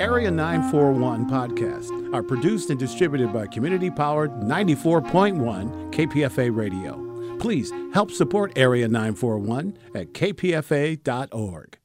Area 0.00 0.30
941 0.30 1.28
podcasts 1.28 2.14
are 2.14 2.22
produced 2.22 2.70
and 2.70 2.78
distributed 2.78 3.34
by 3.34 3.46
community 3.46 3.90
powered 3.90 4.30
94.1 4.30 5.92
KPFA 5.92 6.56
Radio. 6.56 7.36
Please 7.36 7.70
help 7.92 8.10
support 8.10 8.50
Area 8.56 8.88
941 8.88 9.76
at 9.94 10.14
kpfa.org. 10.14 11.76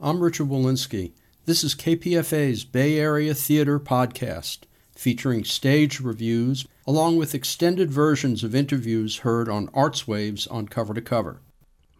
I'm 0.00 0.20
Richard 0.20 0.48
Wolinsky. 0.48 1.12
This 1.44 1.62
is 1.62 1.76
KPFA's 1.76 2.64
Bay 2.64 2.98
Area 2.98 3.32
Theater 3.32 3.78
Podcast, 3.78 4.62
featuring 4.96 5.44
stage 5.44 6.00
reviews 6.00 6.66
along 6.84 7.16
with 7.16 7.32
extended 7.32 7.92
versions 7.92 8.42
of 8.42 8.56
interviews 8.56 9.18
heard 9.18 9.48
on 9.48 9.70
Arts 9.72 10.08
Waves 10.08 10.48
on 10.48 10.66
Cover 10.66 10.94
to 10.94 11.00
Cover. 11.00 11.40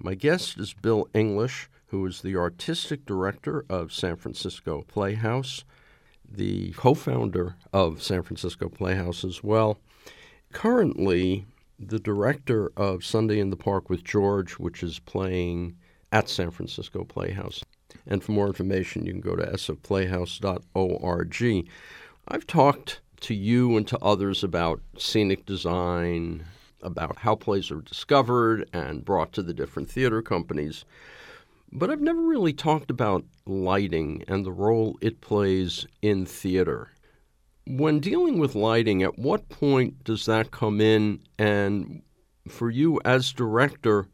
My 0.03 0.15
guest 0.15 0.59
is 0.59 0.73
Bill 0.73 1.07
English, 1.13 1.69
who 1.89 2.07
is 2.07 2.23
the 2.23 2.35
artistic 2.35 3.05
director 3.05 3.67
of 3.69 3.93
San 3.93 4.17
Francisco 4.17 4.83
Playhouse, 4.89 5.63
the 6.27 6.71
co 6.71 6.95
founder 6.95 7.57
of 7.71 8.03
San 8.03 8.23
Francisco 8.23 8.71
Playhouse 8.71 9.25
as 9.25 9.45
well. 9.45 9.79
Currently, 10.55 11.45
the 11.79 11.99
director 11.99 12.73
of 12.79 13.05
Sunday 13.05 13.41
in 13.41 13.51
the 13.51 13.57
Park 13.57 13.91
with 13.91 14.03
George, 14.03 14.53
which 14.53 14.83
is 14.83 15.01
playing 15.01 15.77
at 16.11 16.31
San 16.31 16.51
Francisco 16.51 17.05
Playhouse. 17.05 17.63
And 18.07 18.25
for 18.25 18.33
more 18.33 18.47
information, 18.47 19.05
you 19.05 19.13
can 19.13 19.21
go 19.21 19.37
to 19.37 19.45
sfplayhouse.org. 19.45 21.69
I've 22.27 22.47
talked 22.47 23.01
to 23.21 23.35
you 23.35 23.77
and 23.77 23.87
to 23.89 23.99
others 23.99 24.43
about 24.43 24.81
scenic 24.97 25.45
design, 25.45 26.47
about 26.83 27.19
how 27.19 27.35
plays 27.35 27.71
are 27.71 27.81
discovered 27.81 28.69
and 28.73 29.05
brought 29.05 29.33
to 29.33 29.43
the 29.43 29.55
different 29.55 29.91
theater 29.91 30.23
companies. 30.23 30.85
But 31.73 31.91
I've 31.91 32.01
never 32.01 32.21
really 32.21 32.53
talked 32.53 32.91
about 32.91 33.25
lighting 33.47 34.25
and 34.27 34.45
the 34.45 34.53
role 34.53 34.99
it 35.01 35.21
plays 35.21 35.87
in 36.03 36.27
theater. 36.27 36.91
When 37.67 38.01
dealing 38.01 38.39
with 38.39 38.55
lighting, 38.55 39.03
at 39.03 39.19
what 39.19 39.49
point 39.49 40.03
does 40.03 40.27
that 40.27 40.51
come 40.51 40.81
in? 40.81 41.21
And 41.39 42.03
for 42.49 42.71
you 42.71 43.01
as 43.05 43.33
director, 43.33 44.09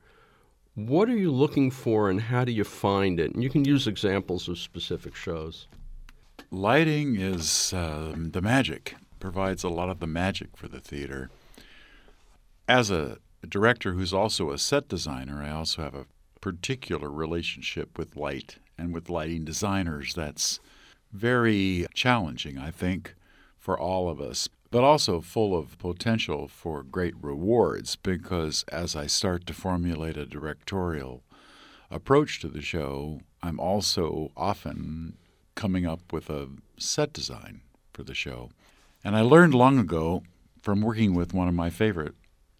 what 0.74 1.08
are 1.08 1.16
you 1.16 1.32
looking 1.32 1.70
for 1.70 2.10
and 2.10 2.20
how 2.20 2.44
do 2.44 2.52
you 2.52 2.64
find 2.64 3.18
it? 3.18 3.32
And 3.32 3.42
you 3.42 3.48
can 3.48 3.64
use 3.64 3.86
examples 3.86 4.46
of 4.48 4.58
specific 4.58 5.14
shows. 5.14 5.66
Lighting 6.50 7.16
is 7.16 7.72
uh, 7.72 8.12
the 8.14 8.42
magic, 8.42 8.94
provides 9.18 9.64
a 9.64 9.70
lot 9.70 9.88
of 9.88 10.00
the 10.00 10.06
magic 10.06 10.54
for 10.54 10.68
the 10.68 10.80
theater. 10.80 11.30
As 12.68 12.90
a 12.90 13.18
director 13.48 13.92
who's 13.92 14.12
also 14.12 14.50
a 14.50 14.58
set 14.58 14.88
designer, 14.88 15.42
I 15.42 15.50
also 15.50 15.82
have 15.82 15.94
a 15.94 16.06
particular 16.40 17.10
relationship 17.10 17.96
with 17.98 18.16
light 18.16 18.56
and 18.76 18.92
with 18.92 19.08
lighting 19.08 19.44
designers 19.44 20.14
that's 20.14 20.60
very 21.12 21.86
challenging, 21.94 22.58
I 22.58 22.70
think, 22.70 23.14
for 23.58 23.78
all 23.78 24.08
of 24.08 24.20
us 24.20 24.48
but 24.70 24.84
also 24.84 25.20
full 25.20 25.56
of 25.56 25.78
potential 25.78 26.48
for 26.48 26.82
great 26.82 27.14
rewards 27.22 27.96
because 27.96 28.64
as 28.68 28.96
I 28.96 29.06
start 29.06 29.46
to 29.46 29.54
formulate 29.54 30.16
a 30.16 30.26
directorial 30.26 31.22
approach 31.90 32.40
to 32.40 32.48
the 32.48 32.60
show, 32.60 33.20
I'm 33.42 33.60
also 33.60 34.32
often 34.36 35.16
coming 35.54 35.86
up 35.86 36.12
with 36.12 36.28
a 36.28 36.48
set 36.78 37.12
design 37.12 37.62
for 37.92 38.02
the 38.02 38.14
show. 38.14 38.50
And 39.04 39.16
I 39.16 39.20
learned 39.20 39.54
long 39.54 39.78
ago 39.78 40.24
from 40.60 40.82
working 40.82 41.14
with 41.14 41.32
one 41.32 41.48
of 41.48 41.54
my 41.54 41.70
favorite 41.70 42.14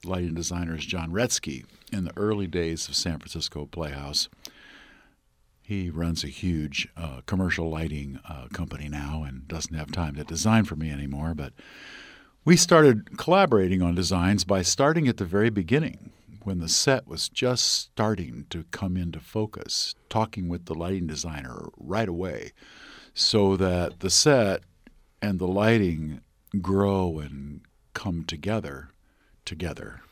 lighting 0.05 0.35
designers, 0.35 0.85
John 0.85 1.11
Retzky, 1.11 1.65
in 1.93 2.05
the 2.05 2.17
early 2.17 2.47
days 2.47 2.89
of 2.89 2.97
San 2.97 3.19
Francisco 3.19 3.67
Playhouse. 3.67 4.29
He 5.63 5.91
runs 5.91 6.23
a 6.23 6.29
huge 6.29 6.89
uh, 6.97 7.23
commercial 7.27 7.69
lighting 7.69 8.21
uh, 8.29 8.47
company 8.53 8.89
now 8.89 9.25
and 9.25 9.49
doesn't 9.49 9.75
have 9.75 9.91
time 9.91 10.15
to 10.15 10.25
design 10.25 10.65
for 10.65 10.77
me 10.77 10.91
anymore. 10.91 11.35
But 11.35 11.53
we 12.45 12.57
started 12.57 13.19
collaborating 13.19 13.83
on 13.83 13.97
designs 13.97 14.45
by 14.45 14.63
starting 14.63 15.09
at 15.09 15.17
the 15.17 15.25
very 15.25 15.51
beginning 15.51 16.13
when 16.45 16.61
the 16.61 16.69
set 16.69 17.09
was 17.09 17.29
just 17.29 17.65
starting 17.65 18.47
to 18.51 18.65
come 18.71 18.97
into 18.97 19.19
focus, 19.19 19.97
talking 20.09 20.49
with 20.49 20.67
the 20.67 20.75
lighting 20.75 21.09
designer 21.09 21.69
right 21.77 22.09
away 22.09 22.53
so 23.13 23.57
that 23.57 23.99
the 24.01 24.11
set 24.11 24.63
and 25.21 25.39
the 25.39 25.49
lighting 25.49 26.21
grow 26.61 27.19
and 27.19 27.63
come 27.95 28.23
together 28.25 28.91
together 29.47 30.03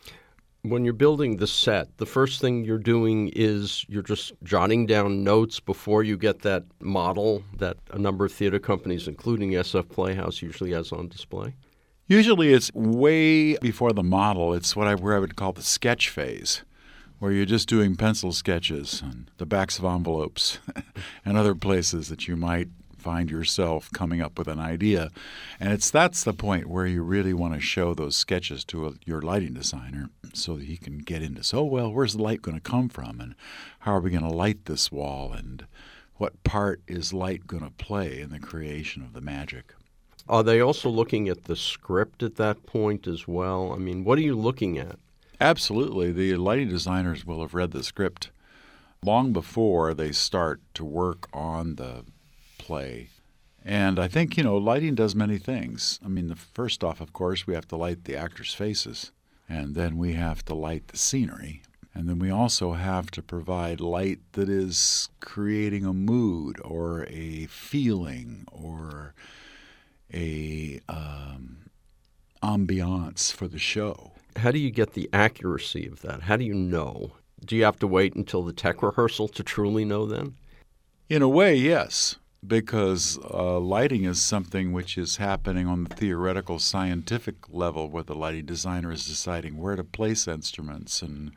when 0.65 0.83
you're 0.83 0.95
building 0.95 1.37
the 1.37 1.47
set, 1.47 1.99
the 1.99 2.07
first 2.07 2.41
thing 2.41 2.65
you're 2.65 2.79
doing 2.79 3.31
is 3.37 3.85
you're 3.87 4.03
just 4.03 4.33
jotting 4.43 4.87
down 4.87 5.23
notes 5.23 5.61
before 5.61 6.03
you 6.03 6.17
get 6.17 6.41
that 6.41 6.65
model 6.81 7.45
that 7.59 7.77
a 7.91 7.99
number 7.99 8.25
of 8.25 8.33
theater 8.33 8.59
companies, 8.59 9.07
including 9.07 9.51
SF 9.51 9.91
Playhouse, 9.91 10.41
usually 10.41 10.73
has 10.73 10.91
on 10.91 11.09
display? 11.09 11.55
Usually 12.07 12.55
it's 12.55 12.73
way 12.73 13.59
before 13.59 13.93
the 13.93 14.03
model. 14.03 14.55
It's 14.55 14.75
what 14.75 14.89
I, 14.89 14.95
where 14.95 15.17
I 15.17 15.19
would 15.19 15.37
call 15.37 15.53
the 15.53 15.63
sketch 15.63 16.09
phase, 16.09 16.63
where 17.19 17.31
you're 17.31 17.45
just 17.45 17.69
doing 17.69 17.95
pencil 17.95 18.33
sketches 18.33 19.03
on 19.05 19.29
the 19.37 19.47
backs 19.47 19.79
of 19.79 19.85
envelopes 19.85 20.61
and 21.27 21.37
other 21.37 21.55
places 21.55 22.09
that 22.09 22.27
you 22.27 22.37
might 22.37 22.69
find 23.05 23.31
yourself 23.31 23.91
coming 23.93 24.23
up 24.23 24.39
with 24.39 24.49
an 24.49 24.59
idea. 24.59 25.11
And 25.61 25.75
it's 25.75 25.91
that's 25.91 26.25
the 26.25 26.33
point 26.33 26.71
where 26.71 26.87
you 26.87 27.03
really 27.03 27.35
want 27.35 27.53
to 27.53 27.61
show 27.61 27.93
those 27.93 28.17
sketches 28.17 28.65
to 28.67 28.87
a, 28.87 28.93
your 29.05 29.21
lighting 29.21 29.53
designer 29.53 30.09
so 30.33 30.57
that 30.57 30.65
he 30.65 30.79
can 30.79 30.99
get 30.99 31.21
into 31.21 31.45
so 31.45 31.65
well, 31.65 31.93
where's 31.93 32.15
the 32.15 32.23
light 32.23 32.41
going 32.41 32.57
to 32.57 32.71
come 32.71 32.89
from 32.89 33.21
and 33.21 33.35
how 33.81 33.93
are 33.93 34.01
we 34.01 34.11
going 34.11 34.23
to 34.23 34.35
light 34.35 34.65
this 34.65 34.91
wall 34.91 35.35
and 35.35 35.67
what 36.17 36.43
part 36.45 36.81
is 36.89 37.13
light 37.13 37.47
going 37.47 37.63
to 37.63 37.71
play 37.71 38.21
in 38.21 38.31
the 38.31 38.39
creation 38.39 39.03
of 39.03 39.13
the 39.13 39.21
magic? 39.21 39.75
Are 40.27 40.43
they 40.43 40.61
also 40.61 40.89
looking 40.89 41.29
at 41.29 41.45
the 41.45 41.57
script 41.57 42.23
at 42.23 42.37
that 42.37 42.65
point 42.65 43.07
as 43.07 43.29
well? 43.29 43.75
I 43.75 43.77
mean, 43.77 44.05
what 44.05 44.17
are 44.17 44.23
you 44.23 44.35
looking 44.35 44.79
at? 44.79 44.99
Absolutely. 45.39 46.11
The 46.11 46.37
lighting 46.37 46.71
designers 46.71 47.27
will 47.27 47.43
have 47.43 47.53
read 47.53 47.73
the 47.73 47.83
script 47.83 48.31
long 49.03 49.35
before 49.35 49.93
they 49.93 50.13
start 50.13 50.63
to 50.73 50.85
work 50.85 51.29
on 51.35 51.75
the 51.75 52.05
play. 52.65 53.09
And 53.65 53.99
I 53.99 54.09
think, 54.09 54.37
you 54.37 54.43
know, 54.43 54.57
lighting 54.57 54.95
does 54.95 55.15
many 55.15 55.39
things. 55.39 55.99
I 56.05 56.09
mean, 56.09 56.29
the 56.29 56.37
first 56.37 56.83
off, 56.83 57.01
of 57.01 57.13
course, 57.13 57.47
we 57.47 57.55
have 57.55 57.69
to 57.69 57.77
light 57.77 58.05
the 58.05 58.17
actors' 58.17 58.55
faces, 58.55 59.11
and 59.49 59.75
then 59.75 59.97
we 59.97 60.15
have 60.15 60.45
to 60.47 60.55
light 60.55 60.89
the 60.89 60.99
scenery. 60.99 61.63
And 61.95 62.09
then 62.09 62.19
we 62.19 62.31
also 62.31 62.73
have 62.73 63.11
to 63.13 63.23
provide 63.23 63.81
light 63.81 64.19
that 64.33 64.49
is 64.49 65.09
creating 65.21 65.85
a 65.87 65.93
mood 65.93 66.61
or 66.63 67.07
a 67.09 67.47
feeling 67.47 68.45
or 68.51 69.15
a 70.13 70.81
um, 70.89 71.71
ambiance 72.43 73.33
for 73.33 73.47
the 73.47 73.59
show. 73.59 74.13
How 74.37 74.51
do 74.51 74.59
you 74.59 74.71
get 74.71 74.93
the 74.93 75.09
accuracy 75.13 75.87
of 75.87 76.03
that? 76.03 76.23
How 76.23 76.37
do 76.37 76.45
you 76.45 76.55
know? 76.55 77.13
Do 77.45 77.57
you 77.57 77.65
have 77.65 77.79
to 77.79 77.87
wait 77.87 78.15
until 78.15 78.43
the 78.43 78.53
tech 78.53 78.83
rehearsal 78.83 79.29
to 79.29 79.43
truly 79.43 79.85
know 79.85 80.05
then? 80.05 80.35
In 81.09 81.23
a 81.23 81.29
way, 81.29 81.55
yes 81.55 82.17
because 82.47 83.19
uh, 83.31 83.59
lighting 83.59 84.05
is 84.05 84.23
something 84.23 84.73
which 84.73 84.99
is 84.99 85.17
happening 85.17 85.67
on 85.67 85.85
the 85.85 85.95
theoretical 85.95 86.59
scientific 86.59 87.37
level 87.49 87.89
where 87.89 88.03
the 88.03 88.15
lighting 88.15 88.47
designer 88.47 88.93
is 88.93 89.07
deciding 89.07 89.57
where 89.57 89.77
to 89.77 89.85
place 89.85 90.29
instruments 90.29 91.03
and 91.03 91.33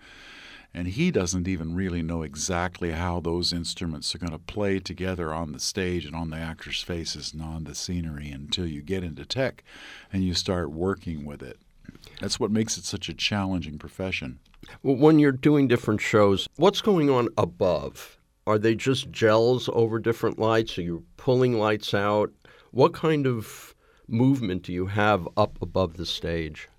and 0.73 0.90
he 0.90 1.09
doesn't 1.09 1.47
even 1.47 1.73
really 1.73 2.03
know 2.03 2.22
exactly 2.22 2.91
how 2.91 3.19
those 3.19 3.51
instruments 3.51 4.13
are 4.13 4.19
going 4.19 4.31
to 4.31 4.38
play 4.38 4.79
together 4.79 5.34
on 5.34 5.51
the 5.51 5.59
stage 5.59 6.06
and 6.06 6.16
on 6.16 6.29
the 6.29 6.38
actors' 6.38 6.84
faces 6.84 7.34
and 7.34 7.41
on 7.41 7.63
the 7.63 7.74
scenery 7.74 8.29
until 8.29 8.68
you 8.68 8.81
get 8.81 9.03
into 9.03 9.25
tech 9.25 9.63
and 10.13 10.24
you 10.24 10.35
start 10.35 10.69
working 10.69 11.25
with 11.25 11.41
it. 11.41 11.57
That's 12.19 12.39
what 12.39 12.51
makes 12.51 12.78
it 12.78 12.84
such 12.84 13.09
a 13.09 13.13
challenging 13.13 13.80
profession. 13.80 14.39
When 14.81 15.19
you're 15.19 15.31
doing 15.31 15.68
different 15.68 16.01
shows, 16.01 16.48
what's 16.57 16.81
going 16.81 17.10
on 17.10 17.30
above? 17.38 18.16
Are 18.47 18.57
they 18.57 18.75
just 18.75 19.11
gels 19.11 19.69
over 19.73 19.99
different 19.99 20.39
lights? 20.39 20.77
Are 20.77 20.81
you 20.81 21.03
pulling 21.17 21.59
lights 21.59 21.94
out? 21.94 22.31
What 22.71 22.94
kind 22.94 23.27
of 23.27 23.75
movement 24.07 24.63
do 24.63 24.71
you 24.71 24.85
have 24.85 25.27
up 25.35 25.61
above 25.61 25.97
the 25.97 26.05
stage? 26.05 26.69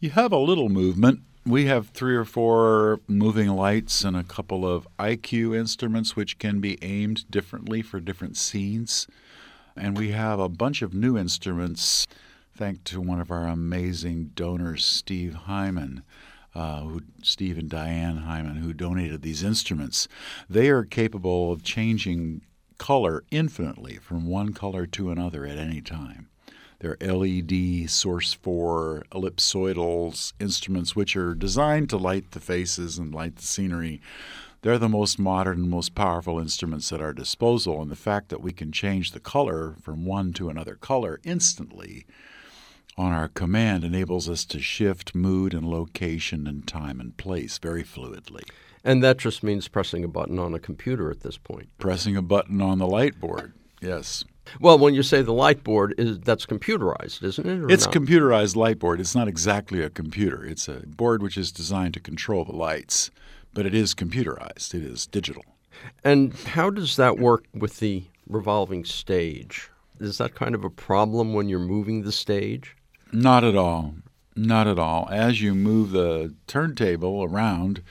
You 0.00 0.08
have 0.08 0.32
a 0.32 0.38
little 0.38 0.70
movement. 0.70 1.20
We 1.44 1.66
have 1.66 1.90
three 1.90 2.16
or 2.16 2.24
four 2.24 3.00
moving 3.08 3.48
lights 3.48 4.04
and 4.04 4.16
a 4.16 4.24
couple 4.24 4.66
of 4.66 4.88
IQ 4.98 5.54
instruments 5.54 6.16
which 6.16 6.38
can 6.38 6.60
be 6.60 6.82
aimed 6.82 7.30
differently 7.30 7.82
for 7.82 8.00
different 8.00 8.38
scenes. 8.38 9.06
And 9.76 9.98
we 9.98 10.12
have 10.12 10.40
a 10.40 10.48
bunch 10.48 10.80
of 10.80 10.94
new 10.94 11.18
instruments, 11.18 12.06
thanks 12.56 12.90
to 12.90 13.02
one 13.02 13.20
of 13.20 13.30
our 13.30 13.46
amazing 13.46 14.30
donors, 14.34 14.82
Steve 14.82 15.34
Hyman 15.34 16.04
uh, 16.54 16.80
who, 16.80 17.02
Steve 17.22 17.58
and 17.58 17.68
Diane 17.68 18.18
Hyman, 18.18 18.56
who 18.56 18.72
donated 18.72 19.22
these 19.22 19.42
instruments, 19.42 20.08
they 20.48 20.68
are 20.68 20.84
capable 20.84 21.52
of 21.52 21.62
changing 21.62 22.42
color 22.78 23.24
infinitely 23.30 23.96
from 23.98 24.26
one 24.26 24.52
color 24.52 24.86
to 24.86 25.10
another 25.10 25.46
at 25.46 25.56
any 25.56 25.80
time. 25.80 26.28
They're 26.80 26.96
LED 27.00 27.88
source 27.88 28.32
4 28.32 29.04
ellipsoidals 29.12 30.32
instruments, 30.40 30.96
which 30.96 31.14
are 31.14 31.34
designed 31.34 31.88
to 31.90 31.96
light 31.96 32.32
the 32.32 32.40
faces 32.40 32.98
and 32.98 33.14
light 33.14 33.36
the 33.36 33.42
scenery. 33.42 34.00
they're 34.62 34.78
the 34.78 34.88
most 34.88 35.18
modern, 35.18 35.60
and 35.60 35.70
most 35.70 35.94
powerful 35.94 36.40
instruments 36.40 36.92
at 36.92 37.00
our 37.00 37.12
disposal. 37.12 37.80
And 37.80 37.90
the 37.90 37.96
fact 37.96 38.30
that 38.30 38.42
we 38.42 38.52
can 38.52 38.72
change 38.72 39.12
the 39.12 39.20
color 39.20 39.76
from 39.80 40.04
one 40.04 40.32
to 40.34 40.48
another 40.48 40.74
color 40.74 41.20
instantly 41.24 42.04
on 42.96 43.12
our 43.12 43.28
command 43.28 43.84
enables 43.84 44.28
us 44.28 44.44
to 44.46 44.60
shift 44.60 45.14
mood 45.14 45.54
and 45.54 45.66
location 45.66 46.46
and 46.46 46.66
time 46.66 47.00
and 47.00 47.16
place 47.16 47.58
very 47.58 47.82
fluidly. 47.82 48.42
And 48.84 49.02
that 49.02 49.18
just 49.18 49.42
means 49.42 49.68
pressing 49.68 50.04
a 50.04 50.08
button 50.08 50.38
on 50.38 50.54
a 50.54 50.58
computer 50.58 51.10
at 51.10 51.20
this 51.20 51.38
point. 51.38 51.68
Pressing 51.78 52.16
a 52.16 52.22
button 52.22 52.60
on 52.60 52.78
the 52.78 52.86
light 52.86 53.20
board, 53.20 53.52
yes. 53.80 54.24
Well, 54.60 54.76
when 54.78 54.92
you 54.92 55.04
say 55.04 55.22
the 55.22 55.32
light 55.32 55.62
board, 55.62 55.94
is 55.98 56.18
that's 56.18 56.46
computerized, 56.46 57.22
isn't 57.22 57.46
it? 57.46 57.70
It's 57.70 57.86
not? 57.86 57.94
computerized 57.94 58.56
light 58.56 58.80
board. 58.80 59.00
It's 59.00 59.14
not 59.14 59.28
exactly 59.28 59.82
a 59.82 59.88
computer. 59.90 60.44
It's 60.44 60.66
a 60.68 60.82
board 60.86 61.22
which 61.22 61.38
is 61.38 61.52
designed 61.52 61.94
to 61.94 62.00
control 62.00 62.44
the 62.44 62.56
lights, 62.56 63.10
but 63.54 63.66
it 63.66 63.74
is 63.74 63.94
computerized. 63.94 64.74
It 64.74 64.82
is 64.82 65.06
digital. 65.06 65.44
And 66.04 66.34
how 66.34 66.70
does 66.70 66.96
that 66.96 67.18
work 67.18 67.44
with 67.54 67.78
the 67.78 68.04
revolving 68.28 68.84
stage? 68.84 69.70
Is 70.00 70.18
that 70.18 70.34
kind 70.34 70.54
of 70.54 70.64
a 70.64 70.70
problem 70.70 71.34
when 71.34 71.48
you're 71.48 71.60
moving 71.60 72.02
the 72.02 72.12
stage? 72.12 72.76
Not 73.14 73.44
at 73.44 73.54
all. 73.54 73.94
Not 74.34 74.66
at 74.66 74.78
all. 74.78 75.06
As 75.10 75.42
you 75.42 75.54
move 75.54 75.90
the 75.90 76.34
turntable 76.46 77.22
around, 77.22 77.82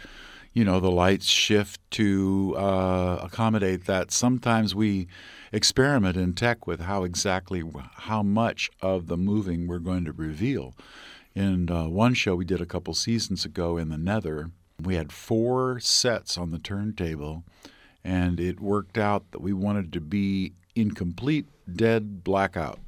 you 0.51 0.65
know, 0.65 0.79
the 0.79 0.89
lights 0.89 1.27
shift 1.27 1.79
to 1.91 2.56
uh, 2.57 3.19
accommodate 3.21 3.85
that. 3.85 4.12
Sometimes 4.12 4.73
we 4.73 5.07
experiment 5.51 6.18
in 6.18 6.33
tech 6.33 6.65
with 6.65 6.81
how 6.81 7.03
exactly 7.03 7.63
how 7.97 8.23
much 8.23 8.71
of 8.81 9.06
the 9.06 9.18
moving 9.18 9.68
we're 9.68 9.77
going 9.77 10.06
to 10.06 10.12
reveal. 10.12 10.73
In 11.35 11.69
uh, 11.69 11.88
one 11.88 12.15
show 12.15 12.35
we 12.35 12.44
did 12.44 12.59
a 12.59 12.65
couple 12.65 12.95
seasons 12.95 13.45
ago 13.45 13.77
in 13.77 13.89
the 13.89 14.00
Nether, 14.00 14.50
we 14.81 14.95
had 14.95 15.12
four 15.12 15.79
sets 15.79 16.35
on 16.35 16.50
the 16.50 16.57
turntable, 16.57 17.44
and 18.03 18.39
it 18.39 18.59
worked 18.59 18.97
out 18.97 19.29
that 19.31 19.41
we 19.41 19.53
wanted 19.53 19.94
to 19.94 20.01
be 20.01 20.53
in 20.74 20.91
complete 20.91 21.45
dead 21.71 22.24
blackout 22.24 22.79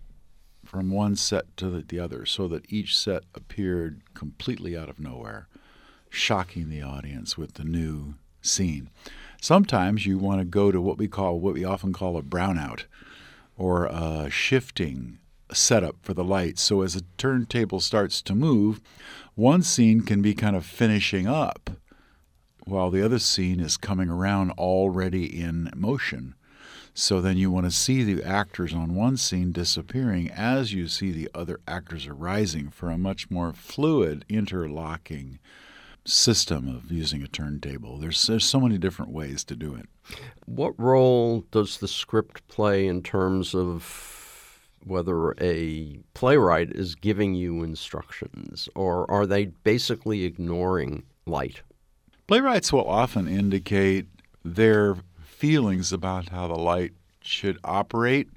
from 0.74 0.90
one 0.90 1.16
set 1.16 1.56
to 1.56 1.70
the 1.70 2.00
other 2.00 2.26
so 2.26 2.48
that 2.48 2.66
each 2.68 2.98
set 2.98 3.22
appeared 3.36 4.02
completely 4.16 4.76
out 4.76 4.90
of 4.90 5.00
nowhere, 5.00 5.48
shocking 6.10 6.68
the 6.68 6.82
audience 6.82 7.38
with 7.38 7.54
the 7.54 7.64
new 7.64 8.16
scene. 8.42 8.90
Sometimes 9.40 10.08
you 10.08 10.18
want 10.18 10.42
to 10.42 10.46
go 10.46 10.72
to 10.72 10.82
what 10.82 10.98
we 10.98 11.08
call 11.08 11.40
what 11.40 11.54
we 11.54 11.64
often 11.64 11.94
call 11.94 12.18
a 12.18 12.24
brownout 12.24 12.86
or 13.56 13.86
a 13.86 14.32
shifting 14.32 15.20
setup 15.52 15.98
for 16.02 16.16
the 16.16 16.24
lights. 16.24 16.64
So 16.64 16.82
as 16.82 16.96
a 16.96 17.04
turntable 17.20 17.80
starts 17.80 18.20
to 18.24 18.34
move, 18.34 18.82
one 19.36 19.62
scene 19.62 20.02
can 20.02 20.24
be 20.24 20.34
kind 20.34 20.56
of 20.56 20.66
finishing 20.66 21.28
up 21.28 21.70
while 22.66 22.90
the 22.90 23.06
other 23.06 23.20
scene 23.20 23.60
is 23.60 23.78
coming 23.78 24.10
around 24.10 24.50
already 24.52 25.40
in 25.40 25.70
motion. 25.76 26.34
So 26.96 27.22
then 27.22 27.38
you 27.38 27.50
want 27.50 27.66
to 27.66 27.72
see 27.72 28.04
the 28.04 28.24
actors 28.24 28.74
on 28.74 28.94
one 28.94 29.18
scene 29.18 29.52
disappearing 29.52 30.30
as 30.30 30.74
you 30.74 30.88
see 30.88 31.12
the 31.12 31.30
other 31.34 31.60
actors 31.68 32.06
arising 32.06 32.70
for 32.70 32.92
a 32.92 32.98
much 32.98 33.32
more 33.32 33.52
fluid 33.52 34.26
interlocking 34.30 35.40
system 36.06 36.68
of 36.68 36.92
using 36.92 37.24
a 37.24 37.28
turntable. 37.28 37.98
There's, 37.98 38.22
there's 38.28 38.46
so 38.46 38.60
many 38.60 38.78
different 38.78 39.12
ways 39.12 39.44
to 39.46 39.56
do 39.56 39.74
it. 39.74 39.88
What 40.46 40.80
role 40.80 41.46
does 41.50 41.78
the 41.78 41.88
script 41.88 42.48
play 42.48 42.86
in 42.86 43.02
terms 43.02 43.56
of 43.56 44.60
whether 44.86 45.32
a 45.42 45.98
playwright 46.14 46.70
is 46.72 46.94
giving 46.94 47.34
you 47.34 47.64
instructions, 47.64 48.68
or 48.76 49.10
are 49.10 49.26
they 49.26 49.46
basically 49.46 50.26
ignoring 50.26 51.04
light? 51.26 51.62
Playwrights 52.28 52.74
will 52.74 52.88
often 52.88 53.28
indicate 53.28 54.08
their 54.44 54.98
feelings 55.44 55.92
about 55.92 56.30
how 56.30 56.48
the 56.48 56.56
light 56.56 56.94
should 57.20 57.58
operate. 57.66 58.30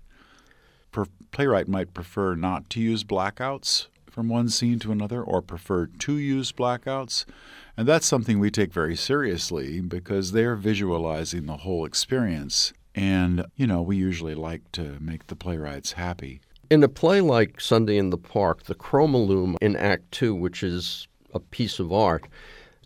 Per- 0.91 1.06
playwright 1.31 1.69
might 1.69 1.94
prefer 1.94 2.35
not 2.35 2.69
to 2.69 2.81
use 2.81 3.05
blackouts 3.05 3.87
from 4.11 4.29
one 4.29 4.49
scene 4.49 4.81
to 4.81 4.91
another 4.91 5.23
or 5.23 5.41
prefer 5.41 5.87
to 5.87 6.17
use 6.17 6.50
blackouts. 6.50 7.25
And 7.76 7.87
that's 7.87 8.06
something 8.06 8.41
we 8.41 8.50
take 8.50 8.73
very 8.73 8.97
seriously 8.97 9.81
because 9.81 10.32
they're 10.32 10.56
visualizing 10.56 11.47
the 11.47 11.58
whole 11.58 11.85
experience. 11.85 12.73
And, 12.93 13.47
you 13.55 13.69
know, 13.69 13.82
we 13.82 13.97
usually 13.97 14.35
like 14.35 14.73
to 14.73 14.97
make 15.00 15.29
the 15.29 15.37
playwrights 15.37 15.93
happy. 15.93 16.41
In 16.70 16.82
a 16.82 16.88
play 16.88 17.20
like 17.20 17.61
Sunday 17.61 17.99
in 17.99 18.11
the 18.11 18.19
Park, 18.19 18.64
the 18.64 18.75
chromalume 18.75 19.55
in 19.62 19.76
Act 19.76 20.11
Two, 20.11 20.35
which 20.35 20.64
is 20.64 21.06
a 21.32 21.38
piece 21.38 21.79
of 21.79 21.93
art, 21.93 22.26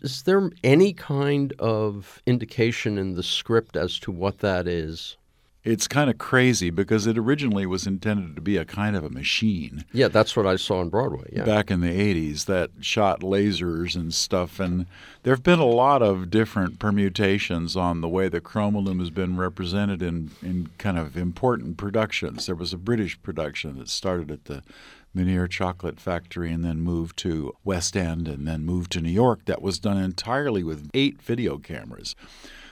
is 0.01 0.23
there 0.23 0.49
any 0.63 0.93
kind 0.93 1.53
of 1.59 2.21
indication 2.25 2.97
in 2.97 3.15
the 3.15 3.23
script 3.23 3.75
as 3.75 3.99
to 3.99 4.11
what 4.11 4.39
that 4.39 4.67
is? 4.67 5.17
It's 5.63 5.87
kind 5.87 6.09
of 6.09 6.17
crazy 6.17 6.71
because 6.71 7.05
it 7.05 7.19
originally 7.19 7.67
was 7.67 7.85
intended 7.85 8.35
to 8.35 8.41
be 8.41 8.57
a 8.57 8.65
kind 8.65 8.95
of 8.95 9.03
a 9.03 9.11
machine. 9.11 9.85
Yeah, 9.93 10.07
that's 10.07 10.35
what 10.35 10.47
I 10.47 10.55
saw 10.55 10.79
on 10.79 10.89
Broadway. 10.89 11.29
Yeah. 11.31 11.43
Back 11.43 11.69
in 11.69 11.81
the 11.81 11.87
80s 11.87 12.45
that 12.45 12.71
shot 12.79 13.19
lasers 13.19 13.95
and 13.95 14.11
stuff. 14.11 14.59
And 14.59 14.87
there 15.21 15.35
have 15.35 15.43
been 15.43 15.59
a 15.59 15.65
lot 15.65 16.01
of 16.01 16.31
different 16.31 16.79
permutations 16.79 17.75
on 17.75 18.01
the 18.01 18.09
way 18.09 18.27
the 18.27 18.41
chromalume 18.41 18.99
has 19.01 19.11
been 19.11 19.37
represented 19.37 20.01
in, 20.01 20.31
in 20.41 20.71
kind 20.79 20.97
of 20.97 21.15
important 21.15 21.77
productions. 21.77 22.47
There 22.47 22.55
was 22.55 22.73
a 22.73 22.77
British 22.77 23.21
production 23.21 23.77
that 23.77 23.89
started 23.89 24.31
at 24.31 24.45
the 24.45 24.63
Menier 25.13 25.47
Chocolate 25.47 25.99
Factory 25.99 26.51
and 26.51 26.63
then 26.63 26.79
moved 26.79 27.17
to 27.17 27.53
West 27.63 27.97
End 27.97 28.27
and 28.27 28.47
then 28.47 28.63
moved 28.63 28.91
to 28.93 29.01
New 29.01 29.09
York 29.09 29.45
that 29.45 29.61
was 29.61 29.79
done 29.79 29.97
entirely 29.97 30.63
with 30.63 30.89
eight 30.93 31.21
video 31.21 31.57
cameras. 31.57 32.15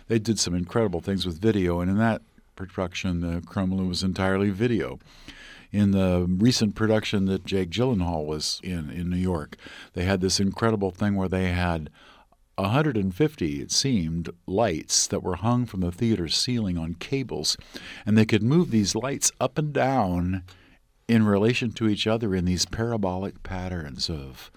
They 0.08 0.20
did 0.20 0.40
some 0.40 0.56
incredible 0.56 1.02
things 1.02 1.26
with 1.26 1.40
video, 1.40 1.82
and 1.82 1.92
in 1.92 1.98
that 1.98 2.22
production, 2.56 3.22
the 3.22 3.42
chromalume 3.42 3.90
was 3.90 4.04
entirely 4.04 4.50
video. 4.50 5.00
In 5.72 5.92
the 5.92 6.26
recent 6.28 6.74
production 6.76 7.26
that 7.26 7.46
Jake 7.46 7.70
Gyllenhaal 7.70 8.26
was 8.26 8.60
in 8.64 8.90
in 8.90 9.10
New 9.10 9.18
York, 9.18 9.56
they 9.94 10.04
had 10.04 10.20
this 10.20 10.40
incredible 10.40 10.90
thing 10.90 11.16
where 11.16 11.30
they 11.30 11.52
had 11.52 11.92
150, 12.56 13.62
it 13.62 13.72
seemed, 13.72 14.30
lights 14.48 15.08
that 15.08 15.24
were 15.24 15.36
hung 15.36 15.66
from 15.66 15.82
the 15.82 15.92
theater 15.92 16.28
ceiling 16.28 16.78
on 16.78 16.96
cables, 16.96 17.56
and 18.06 18.18
they 18.18 18.26
could 18.26 18.44
move 18.44 18.72
these 18.72 18.96
lights 18.96 19.32
up 19.40 19.58
and 19.58 19.74
down 19.74 20.44
in 21.10 21.26
relation 21.26 21.72
to 21.72 21.90
each 21.90 22.06
other 22.06 22.36
in 22.36 22.46
these 22.46 22.66
parabolic 22.66 23.42
patterns 23.42 24.10
of 24.10 24.52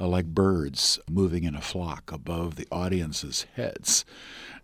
uh, 0.00 0.06
like 0.06 0.26
birds 0.26 0.98
moving 1.10 1.44
in 1.44 1.54
a 1.54 1.60
flock 1.60 2.10
above 2.10 2.56
the 2.56 2.66
audience's 2.72 3.46
heads. 3.54 4.04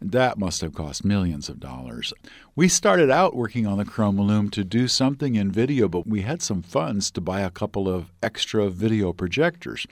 That 0.00 0.38
must 0.38 0.60
have 0.60 0.74
cost 0.74 1.04
millions 1.04 1.48
of 1.48 1.60
dollars. 1.60 2.12
We 2.56 2.68
started 2.68 3.10
out 3.10 3.36
working 3.36 3.66
on 3.66 3.78
the 3.78 3.84
Chromalume 3.84 4.50
to 4.52 4.64
do 4.64 4.88
something 4.88 5.34
in 5.34 5.50
video, 5.50 5.88
but 5.88 6.06
we 6.06 6.22
had 6.22 6.40
some 6.40 6.62
funds 6.62 7.10
to 7.12 7.20
buy 7.20 7.40
a 7.40 7.50
couple 7.50 7.88
of 7.88 8.12
extra 8.22 8.70
video 8.70 9.12
projectors. 9.12 9.86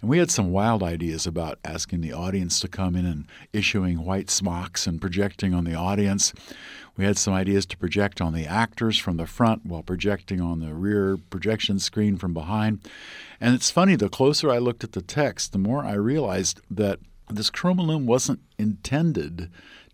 And 0.00 0.08
we 0.08 0.18
had 0.18 0.30
some 0.30 0.52
wild 0.52 0.82
ideas 0.82 1.26
about 1.26 1.58
asking 1.64 2.00
the 2.00 2.12
audience 2.12 2.60
to 2.60 2.68
come 2.68 2.94
in 2.94 3.04
and 3.04 3.26
issuing 3.52 4.04
white 4.04 4.30
smocks 4.30 4.86
and 4.86 5.00
projecting 5.00 5.52
on 5.54 5.64
the 5.64 5.74
audience. 5.74 6.32
We 6.96 7.04
had 7.04 7.18
some 7.18 7.34
ideas 7.34 7.66
to 7.66 7.76
project 7.76 8.20
on 8.20 8.32
the 8.32 8.46
actors 8.46 8.98
from 8.98 9.16
the 9.16 9.26
front 9.26 9.66
while 9.66 9.82
projecting 9.82 10.40
on 10.40 10.60
the 10.60 10.74
rear 10.74 11.16
projection 11.30 11.78
screen 11.78 12.16
from 12.16 12.32
behind. 12.32 12.80
And 13.40 13.54
it's 13.54 13.70
funny, 13.70 13.96
the 13.96 14.08
closer 14.08 14.50
I 14.50 14.58
looked 14.58 14.84
at 14.84 14.92
the 14.92 15.02
text, 15.02 15.52
the 15.52 15.58
more 15.58 15.84
I 15.84 15.94
realized 15.94 16.60
that 16.70 17.00
this 17.28 17.50
chromalume 17.50 18.04
wasn't 18.04 18.40
intended 18.58 19.50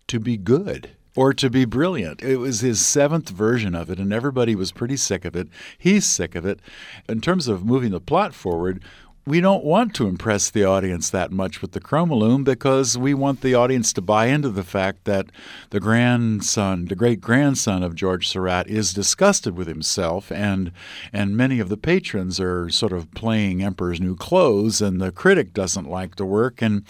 to 0.07 0.19
be 0.19 0.37
good 0.37 0.91
or 1.15 1.33
to 1.33 1.49
be 1.49 1.65
brilliant. 1.65 2.21
It 2.21 2.37
was 2.37 2.61
his 2.61 2.85
seventh 2.85 3.29
version 3.29 3.75
of 3.75 3.89
it, 3.89 3.99
and 3.99 4.13
everybody 4.13 4.55
was 4.55 4.71
pretty 4.71 4.97
sick 4.97 5.25
of 5.25 5.35
it. 5.35 5.47
He's 5.77 6.05
sick 6.05 6.35
of 6.35 6.45
it. 6.45 6.59
In 7.09 7.19
terms 7.19 7.47
of 7.47 7.65
moving 7.65 7.91
the 7.91 7.99
plot 7.99 8.33
forward, 8.33 8.83
we 9.25 9.39
don't 9.39 9.63
want 9.63 9.93
to 9.93 10.07
impress 10.07 10.49
the 10.49 10.63
audience 10.63 11.09
that 11.11 11.31
much 11.31 11.61
with 11.61 11.73
the 11.73 11.79
chromalume 11.79 12.43
because 12.43 12.97
we 12.97 13.13
want 13.13 13.41
the 13.41 13.53
audience 13.53 13.93
to 13.93 14.01
buy 14.01 14.25
into 14.25 14.49
the 14.49 14.63
fact 14.63 15.05
that 15.05 15.27
the 15.69 15.79
grandson, 15.79 16.85
the 16.85 16.95
great 16.95 17.21
grandson 17.21 17.83
of 17.83 17.93
George 17.93 18.27
Seurat, 18.27 18.67
is 18.67 18.93
disgusted 18.93 19.55
with 19.55 19.67
himself, 19.67 20.31
and 20.31 20.71
and 21.13 21.37
many 21.37 21.59
of 21.59 21.69
the 21.69 21.77
patrons 21.77 22.39
are 22.39 22.69
sort 22.69 22.93
of 22.93 23.11
playing 23.11 23.61
Emperor's 23.61 24.01
New 24.01 24.15
Clothes, 24.15 24.81
and 24.81 24.99
the 24.99 25.11
critic 25.11 25.53
doesn't 25.53 25.89
like 25.89 26.15
the 26.15 26.25
work, 26.25 26.61
and 26.61 26.83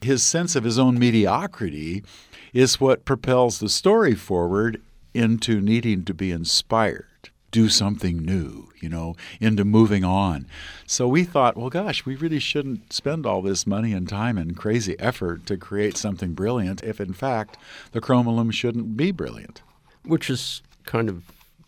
his 0.00 0.22
sense 0.22 0.54
of 0.54 0.64
his 0.64 0.78
own 0.78 0.98
mediocrity 0.98 2.04
is 2.52 2.80
what 2.80 3.04
propels 3.04 3.58
the 3.58 3.68
story 3.68 4.14
forward 4.14 4.80
into 5.14 5.60
needing 5.60 6.04
to 6.04 6.14
be 6.14 6.30
inspired 6.30 7.06
do 7.52 7.68
something 7.68 8.16
new, 8.16 8.68
you 8.80 8.88
know, 8.88 9.14
into 9.40 9.64
moving 9.64 10.02
on. 10.02 10.46
So 10.86 11.06
we 11.06 11.22
thought, 11.22 11.56
well, 11.56 11.70
gosh, 11.70 12.04
we 12.04 12.16
really 12.16 12.40
shouldn't 12.40 12.92
spend 12.92 13.24
all 13.24 13.42
this 13.42 13.66
money 13.66 13.92
and 13.92 14.08
time 14.08 14.36
and 14.36 14.56
crazy 14.56 14.98
effort 14.98 15.46
to 15.46 15.56
create 15.56 15.96
something 15.96 16.32
brilliant 16.32 16.82
if, 16.82 17.00
in 17.00 17.12
fact, 17.12 17.56
the 17.92 18.00
chromalume 18.00 18.52
shouldn't 18.52 18.96
be 18.96 19.12
brilliant. 19.12 19.62
Which 20.04 20.28
is 20.28 20.62
kind 20.84 21.08
of 21.08 21.22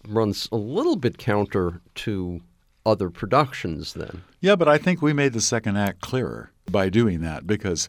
runs 0.09 0.49
a 0.51 0.57
little 0.57 0.97
bit 0.97 1.19
counter 1.19 1.81
to 1.95 2.41
other 2.85 3.11
productions 3.11 3.93
then. 3.93 4.23
Yeah, 4.41 4.57
but 4.57 4.69
I 4.69 4.79
think 4.79 5.01
we 5.01 5.13
made 5.13 5.33
the 5.33 5.41
second 5.41 5.77
act 5.77 6.01
clearer 6.01 6.51
by 6.71 6.89
doing 6.89 7.21
that 7.21 7.47
because 7.47 7.89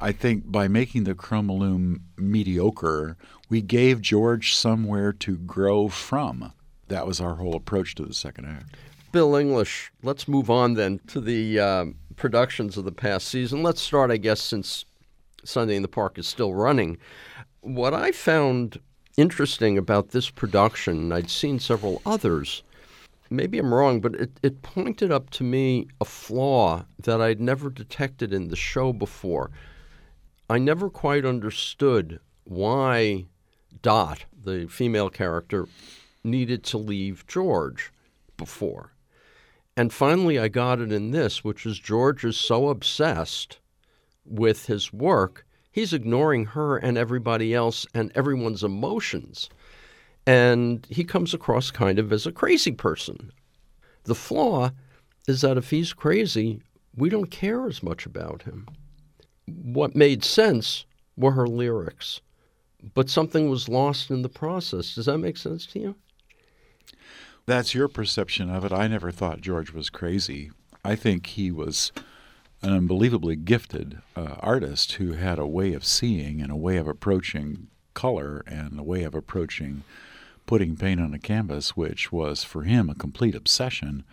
I 0.00 0.12
think 0.12 0.50
by 0.50 0.68
making 0.68 1.04
the 1.04 1.14
Chromalume 1.14 2.00
mediocre, 2.16 3.16
we 3.48 3.60
gave 3.60 4.00
George 4.00 4.54
somewhere 4.54 5.12
to 5.14 5.36
grow 5.36 5.88
from. 5.88 6.52
That 6.90 7.06
was 7.06 7.20
our 7.20 7.36
whole 7.36 7.54
approach 7.54 7.94
to 7.94 8.04
the 8.04 8.12
second 8.12 8.46
act. 8.46 8.76
Bill 9.12 9.36
English, 9.36 9.92
let's 10.02 10.26
move 10.26 10.50
on 10.50 10.74
then 10.74 11.00
to 11.06 11.20
the 11.20 11.58
um, 11.58 11.94
productions 12.16 12.76
of 12.76 12.84
the 12.84 12.92
past 12.92 13.28
season. 13.28 13.62
Let's 13.62 13.80
start, 13.80 14.10
I 14.10 14.16
guess, 14.16 14.40
since 14.40 14.84
Sunday 15.44 15.76
in 15.76 15.82
the 15.82 15.88
Park 15.88 16.18
is 16.18 16.26
still 16.26 16.52
running. 16.52 16.98
What 17.60 17.94
I 17.94 18.10
found 18.10 18.80
interesting 19.16 19.78
about 19.78 20.10
this 20.10 20.30
production, 20.30 20.98
and 20.98 21.14
I'd 21.14 21.30
seen 21.30 21.60
several 21.60 22.02
others, 22.04 22.64
maybe 23.30 23.58
I'm 23.58 23.72
wrong, 23.72 24.00
but 24.00 24.16
it, 24.16 24.40
it 24.42 24.62
pointed 24.62 25.12
up 25.12 25.30
to 25.30 25.44
me 25.44 25.86
a 26.00 26.04
flaw 26.04 26.86
that 26.98 27.20
I'd 27.20 27.40
never 27.40 27.70
detected 27.70 28.32
in 28.32 28.48
the 28.48 28.56
show 28.56 28.92
before. 28.92 29.52
I 30.48 30.58
never 30.58 30.90
quite 30.90 31.24
understood 31.24 32.18
why 32.42 33.26
Dot, 33.82 34.24
the 34.42 34.66
female 34.68 35.08
character, 35.08 35.68
needed 36.22 36.64
to 36.64 36.78
leave 36.78 37.26
George 37.26 37.92
before. 38.36 38.92
And 39.76 39.92
finally, 39.92 40.38
I 40.38 40.48
got 40.48 40.80
it 40.80 40.92
in 40.92 41.10
this, 41.10 41.44
which 41.44 41.64
is 41.64 41.78
George 41.78 42.24
is 42.24 42.36
so 42.36 42.68
obsessed 42.68 43.58
with 44.24 44.66
his 44.66 44.92
work, 44.92 45.46
he's 45.70 45.92
ignoring 45.92 46.44
her 46.46 46.76
and 46.76 46.96
everybody 46.96 47.54
else 47.54 47.86
and 47.94 48.12
everyone's 48.14 48.62
emotions. 48.62 49.48
And 50.26 50.86
he 50.90 51.04
comes 51.04 51.34
across 51.34 51.70
kind 51.70 51.98
of 51.98 52.12
as 52.12 52.26
a 52.26 52.32
crazy 52.32 52.72
person. 52.72 53.32
The 54.04 54.14
flaw 54.14 54.70
is 55.26 55.40
that 55.40 55.56
if 55.56 55.70
he's 55.70 55.92
crazy, 55.92 56.62
we 56.96 57.08
don't 57.08 57.30
care 57.30 57.66
as 57.66 57.82
much 57.82 58.06
about 58.06 58.42
him. 58.42 58.66
What 59.46 59.96
made 59.96 60.24
sense 60.24 60.84
were 61.16 61.32
her 61.32 61.46
lyrics, 61.46 62.20
but 62.94 63.10
something 63.10 63.50
was 63.50 63.68
lost 63.68 64.10
in 64.10 64.22
the 64.22 64.28
process. 64.28 64.94
Does 64.94 65.06
that 65.06 65.18
make 65.18 65.36
sense 65.36 65.66
to 65.66 65.78
you? 65.78 65.94
That's 67.46 67.74
your 67.74 67.88
perception 67.88 68.50
of 68.50 68.64
it. 68.64 68.72
I 68.72 68.86
never 68.86 69.10
thought 69.10 69.40
George 69.40 69.72
was 69.72 69.90
crazy. 69.90 70.50
I 70.84 70.94
think 70.94 71.26
he 71.26 71.50
was 71.50 71.92
an 72.62 72.72
unbelievably 72.72 73.36
gifted 73.36 73.98
uh, 74.14 74.36
artist 74.40 74.92
who 74.92 75.12
had 75.12 75.38
a 75.38 75.46
way 75.46 75.72
of 75.72 75.84
seeing 75.84 76.40
and 76.40 76.52
a 76.52 76.56
way 76.56 76.76
of 76.76 76.86
approaching 76.86 77.68
color 77.94 78.42
and 78.46 78.78
a 78.78 78.82
way 78.82 79.02
of 79.02 79.14
approaching 79.14 79.82
putting 80.46 80.76
paint 80.76 81.00
on 81.00 81.14
a 81.14 81.18
canvas, 81.18 81.76
which 81.76 82.12
was 82.12 82.44
for 82.44 82.62
him 82.62 82.90
a 82.90 82.94
complete 82.94 83.34
obsession. 83.34 84.04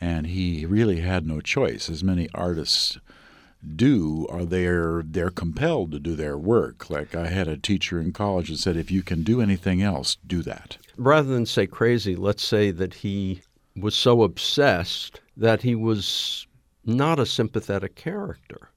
And 0.00 0.28
he 0.28 0.64
really 0.64 1.00
had 1.00 1.26
no 1.26 1.40
choice, 1.40 1.90
as 1.90 2.04
many 2.04 2.28
artists 2.34 2.98
do 3.74 4.26
are 4.30 4.44
they're 4.44 5.02
they're 5.04 5.30
compelled 5.30 5.92
to 5.92 5.98
do 5.98 6.14
their 6.14 6.38
work. 6.38 6.88
Like 6.90 7.14
i 7.14 7.26
had 7.26 7.48
a 7.48 7.56
teacher 7.56 8.00
in 8.00 8.12
college 8.12 8.48
that 8.48 8.58
said 8.58 8.76
if 8.76 8.90
you 8.90 9.02
can 9.02 9.22
do 9.22 9.40
anything 9.40 9.82
else 9.82 10.16
do 10.26 10.42
that. 10.42 10.78
Rather 10.96 11.28
than 11.28 11.46
say 11.46 11.66
crazy 11.66 12.14
let's 12.14 12.44
say 12.44 12.70
that 12.70 12.94
he 12.94 13.42
was 13.76 13.94
so 13.94 14.22
obsessed 14.22 15.20
that 15.36 15.62
he 15.62 15.74
was 15.74 16.46
not 16.84 17.18
a 17.18 17.26
sympathetic 17.26 17.94
character. 17.94 18.70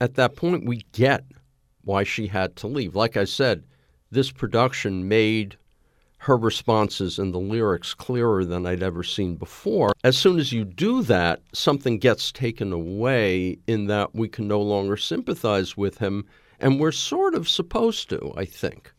At 0.00 0.14
that 0.14 0.36
point 0.36 0.66
we 0.66 0.86
get 0.92 1.24
why 1.82 2.04
she 2.04 2.26
had 2.26 2.56
to 2.56 2.66
leave. 2.66 2.94
Like 2.94 3.16
i 3.16 3.24
said 3.24 3.64
this 4.10 4.30
production 4.30 5.08
made 5.08 5.56
her 6.26 6.36
responses 6.36 7.20
and 7.20 7.32
the 7.32 7.38
lyrics 7.38 7.94
clearer 7.94 8.44
than 8.44 8.66
I'd 8.66 8.82
ever 8.82 9.04
seen 9.04 9.36
before. 9.36 9.92
As 10.02 10.18
soon 10.18 10.40
as 10.40 10.52
you 10.52 10.64
do 10.64 11.02
that, 11.02 11.40
something 11.52 11.98
gets 11.98 12.32
taken 12.32 12.72
away 12.72 13.58
in 13.68 13.86
that 13.86 14.12
we 14.12 14.28
can 14.28 14.48
no 14.48 14.60
longer 14.60 14.96
sympathize 14.96 15.76
with 15.76 15.98
him, 15.98 16.26
and 16.58 16.80
we're 16.80 16.90
sort 16.90 17.36
of 17.36 17.48
supposed 17.48 18.08
to, 18.10 18.32
I 18.36 18.44
think. 18.44 18.92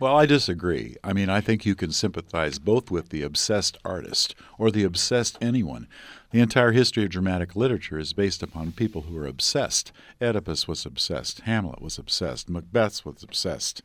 Well, 0.00 0.16
I 0.16 0.26
disagree. 0.26 0.96
I 1.04 1.12
mean, 1.12 1.28
I 1.30 1.40
think 1.40 1.64
you 1.64 1.76
can 1.76 1.92
sympathize 1.92 2.58
both 2.58 2.90
with 2.90 3.10
the 3.10 3.22
obsessed 3.22 3.78
artist 3.84 4.34
or 4.58 4.72
the 4.72 4.82
obsessed 4.82 5.38
anyone. 5.40 5.86
The 6.32 6.40
entire 6.40 6.72
history 6.72 7.04
of 7.04 7.10
dramatic 7.10 7.54
literature 7.54 8.00
is 8.00 8.12
based 8.12 8.42
upon 8.42 8.72
people 8.72 9.02
who 9.02 9.16
are 9.16 9.26
obsessed. 9.26 9.92
Oedipus 10.20 10.66
was 10.66 10.84
obsessed. 10.84 11.42
Hamlet 11.42 11.80
was 11.80 11.98
obsessed. 11.98 12.50
Macbeth 12.50 13.04
was 13.06 13.22
obsessed. 13.22 13.80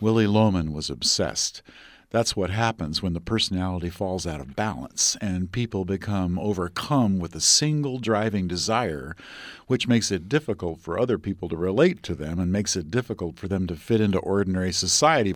Willy 0.00 0.26
Loman 0.26 0.72
was 0.72 0.90
obsessed. 0.90 1.62
That's 2.10 2.36
what 2.36 2.50
happens 2.50 3.02
when 3.02 3.14
the 3.14 3.20
personality 3.20 3.90
falls 3.90 4.26
out 4.26 4.40
of 4.40 4.54
balance 4.54 5.16
and 5.20 5.50
people 5.50 5.84
become 5.84 6.38
overcome 6.38 7.18
with 7.18 7.34
a 7.34 7.40
single 7.40 7.98
driving 7.98 8.46
desire, 8.46 9.16
which 9.66 9.88
makes 9.88 10.12
it 10.12 10.28
difficult 10.28 10.80
for 10.80 10.98
other 10.98 11.18
people 11.18 11.48
to 11.48 11.56
relate 11.56 12.02
to 12.04 12.14
them 12.14 12.38
and 12.38 12.52
makes 12.52 12.76
it 12.76 12.90
difficult 12.90 13.38
for 13.38 13.48
them 13.48 13.66
to 13.66 13.76
fit 13.76 14.00
into 14.00 14.18
ordinary 14.18 14.72
society. 14.72 15.34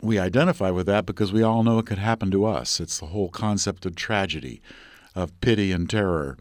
We 0.00 0.18
identify 0.20 0.70
with 0.70 0.86
that 0.86 1.04
because 1.04 1.32
we 1.32 1.42
all 1.42 1.64
know 1.64 1.80
it 1.80 1.86
could 1.86 1.98
happen 1.98 2.30
to 2.30 2.44
us. 2.44 2.78
It's 2.78 3.00
the 3.00 3.06
whole 3.06 3.28
concept 3.28 3.84
of 3.84 3.96
tragedy, 3.96 4.62
of 5.16 5.38
pity 5.40 5.72
and 5.72 5.90
terror. 5.90 6.38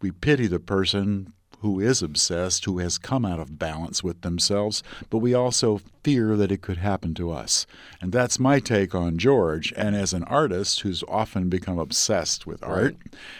We 0.00 0.12
pity 0.12 0.46
the 0.46 0.60
person 0.60 1.32
who 1.60 1.80
is 1.80 2.02
obsessed, 2.02 2.64
who 2.64 2.78
has 2.78 2.98
come 2.98 3.24
out 3.24 3.38
of 3.38 3.58
balance 3.58 4.02
with 4.02 4.20
themselves, 4.22 4.82
but 5.10 5.18
we 5.18 5.34
also 5.34 5.80
fear 6.02 6.36
that 6.36 6.50
it 6.50 6.62
could 6.62 6.78
happen 6.78 7.14
to 7.14 7.30
us. 7.30 7.66
And 8.00 8.12
that's 8.12 8.38
my 8.38 8.60
take 8.60 8.94
on 8.94 9.18
George. 9.18 9.72
And 9.76 9.94
as 9.94 10.12
an 10.12 10.24
artist 10.24 10.80
who's 10.80 11.04
often 11.08 11.48
become 11.48 11.78
obsessed 11.78 12.46
with 12.46 12.62
art 12.62 12.96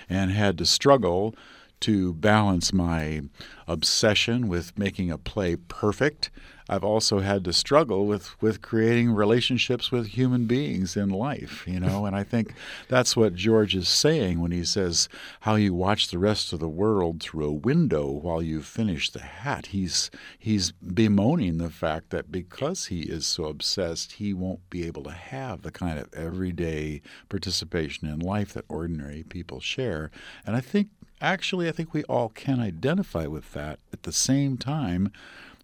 and 0.08 0.30
had 0.30 0.58
to 0.58 0.66
struggle 0.66 1.34
to 1.80 2.14
balance 2.14 2.72
my 2.72 3.22
obsession 3.66 4.48
with 4.48 4.78
making 4.78 5.10
a 5.10 5.18
play 5.18 5.56
perfect 5.56 6.30
I've 6.70 6.84
also 6.84 7.18
had 7.18 7.42
to 7.44 7.52
struggle 7.52 8.06
with 8.06 8.40
with 8.40 8.62
creating 8.62 9.10
relationships 9.10 9.90
with 9.90 10.06
human 10.06 10.46
beings 10.46 10.96
in 10.96 11.08
life, 11.08 11.66
you 11.66 11.80
know, 11.80 12.06
and 12.06 12.14
I 12.14 12.22
think 12.22 12.54
that's 12.86 13.16
what 13.16 13.34
George 13.34 13.74
is 13.74 13.88
saying 13.88 14.40
when 14.40 14.52
he 14.52 14.64
says 14.64 15.08
how 15.40 15.56
you 15.56 15.74
watch 15.74 16.08
the 16.08 16.18
rest 16.18 16.52
of 16.52 16.60
the 16.60 16.68
world 16.68 17.20
through 17.20 17.46
a 17.46 17.52
window 17.52 18.08
while 18.08 18.40
you 18.40 18.62
finish 18.62 19.10
the 19.10 19.20
hat. 19.20 19.66
He's 19.66 20.12
he's 20.38 20.70
bemoaning 20.70 21.58
the 21.58 21.70
fact 21.70 22.10
that 22.10 22.30
because 22.30 22.86
he 22.86 23.00
is 23.00 23.26
so 23.26 23.46
obsessed, 23.46 24.12
he 24.12 24.32
won't 24.32 24.70
be 24.70 24.86
able 24.86 25.02
to 25.02 25.10
have 25.10 25.62
the 25.62 25.72
kind 25.72 25.98
of 25.98 26.14
everyday 26.14 27.02
participation 27.28 28.06
in 28.06 28.20
life 28.20 28.52
that 28.52 28.64
ordinary 28.68 29.24
people 29.24 29.58
share. 29.58 30.12
And 30.46 30.54
I 30.54 30.60
think 30.60 30.90
actually 31.20 31.68
I 31.68 31.72
think 31.72 31.92
we 31.92 32.04
all 32.04 32.28
can 32.30 32.60
identify 32.60 33.26
with 33.26 33.52
that 33.52 33.78
at 33.92 34.04
the 34.04 34.12
same 34.12 34.56
time 34.56 35.12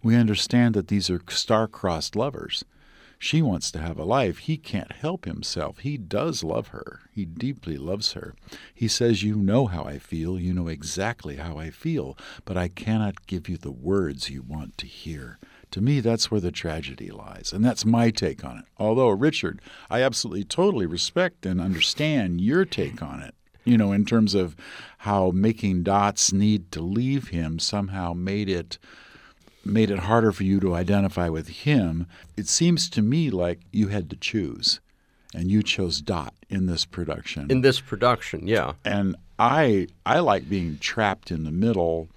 we 0.03 0.15
understand 0.15 0.75
that 0.75 0.87
these 0.87 1.09
are 1.09 1.21
star-crossed 1.27 2.15
lovers. 2.15 2.63
She 3.19 3.41
wants 3.41 3.71
to 3.71 3.79
have 3.79 3.97
a 3.97 4.03
life. 4.03 4.39
He 4.39 4.57
can't 4.57 4.91
help 4.91 5.25
himself. 5.25 5.79
He 5.79 5.97
does 5.97 6.43
love 6.43 6.67
her. 6.67 7.01
He 7.11 7.25
deeply 7.25 7.77
loves 7.77 8.13
her. 8.13 8.35
He 8.73 8.87
says, 8.87 9.23
You 9.23 9.35
know 9.35 9.65
how 9.65 9.85
I 9.85 9.97
feel. 9.97 10.39
You 10.39 10.53
know 10.53 10.67
exactly 10.67 11.37
how 11.37 11.57
I 11.57 11.71
feel, 11.71 12.15
but 12.45 12.57
I 12.57 12.67
cannot 12.67 13.25
give 13.25 13.49
you 13.49 13.57
the 13.57 13.71
words 13.71 14.29
you 14.29 14.43
want 14.43 14.77
to 14.77 14.85
hear. 14.85 15.39
To 15.71 15.81
me, 15.81 15.99
that's 15.99 16.29
where 16.29 16.39
the 16.39 16.51
tragedy 16.51 17.09
lies, 17.09 17.51
and 17.51 17.65
that's 17.65 17.85
my 17.85 18.11
take 18.11 18.45
on 18.45 18.59
it. 18.59 18.65
Although, 18.77 19.09
Richard, 19.09 19.61
I 19.89 20.03
absolutely 20.03 20.45
totally 20.45 20.85
respect 20.85 21.45
and 21.45 21.59
understand 21.59 22.39
your 22.39 22.65
take 22.65 23.01
on 23.01 23.21
it. 23.21 23.33
You 23.67 23.77
know, 23.77 23.91
in 23.91 24.05
terms 24.05 24.33
of 24.33 24.55
how 24.99 25.31
making 25.31 25.83
dots 25.83 26.31
need 26.31 26.71
to 26.71 26.81
leave 26.81 27.27
him 27.27 27.59
somehow 27.59 28.13
made 28.13 28.49
it 28.49 28.77
made 29.65 29.91
it 29.91 29.99
harder 29.99 30.31
for 30.31 30.43
you 30.43 30.61
to 30.61 30.73
identify 30.73 31.27
with 31.27 31.49
him. 31.49 32.07
It 32.37 32.47
seems 32.47 32.89
to 32.91 33.01
me 33.01 33.29
like 33.29 33.59
you 33.73 33.89
had 33.89 34.09
to 34.09 34.15
choose, 34.15 34.79
and 35.35 35.51
you 35.51 35.61
chose 35.61 35.99
Dot 36.01 36.33
in 36.49 36.67
this 36.67 36.85
production. 36.85 37.51
In 37.51 37.59
this 37.59 37.81
production, 37.81 38.47
yeah. 38.47 38.73
And 38.85 39.17
I 39.37 39.87
I 40.05 40.19
like 40.19 40.49
being 40.49 40.77
trapped 40.79 41.29
in 41.31 41.43
the 41.43 41.51
middle 41.51 42.07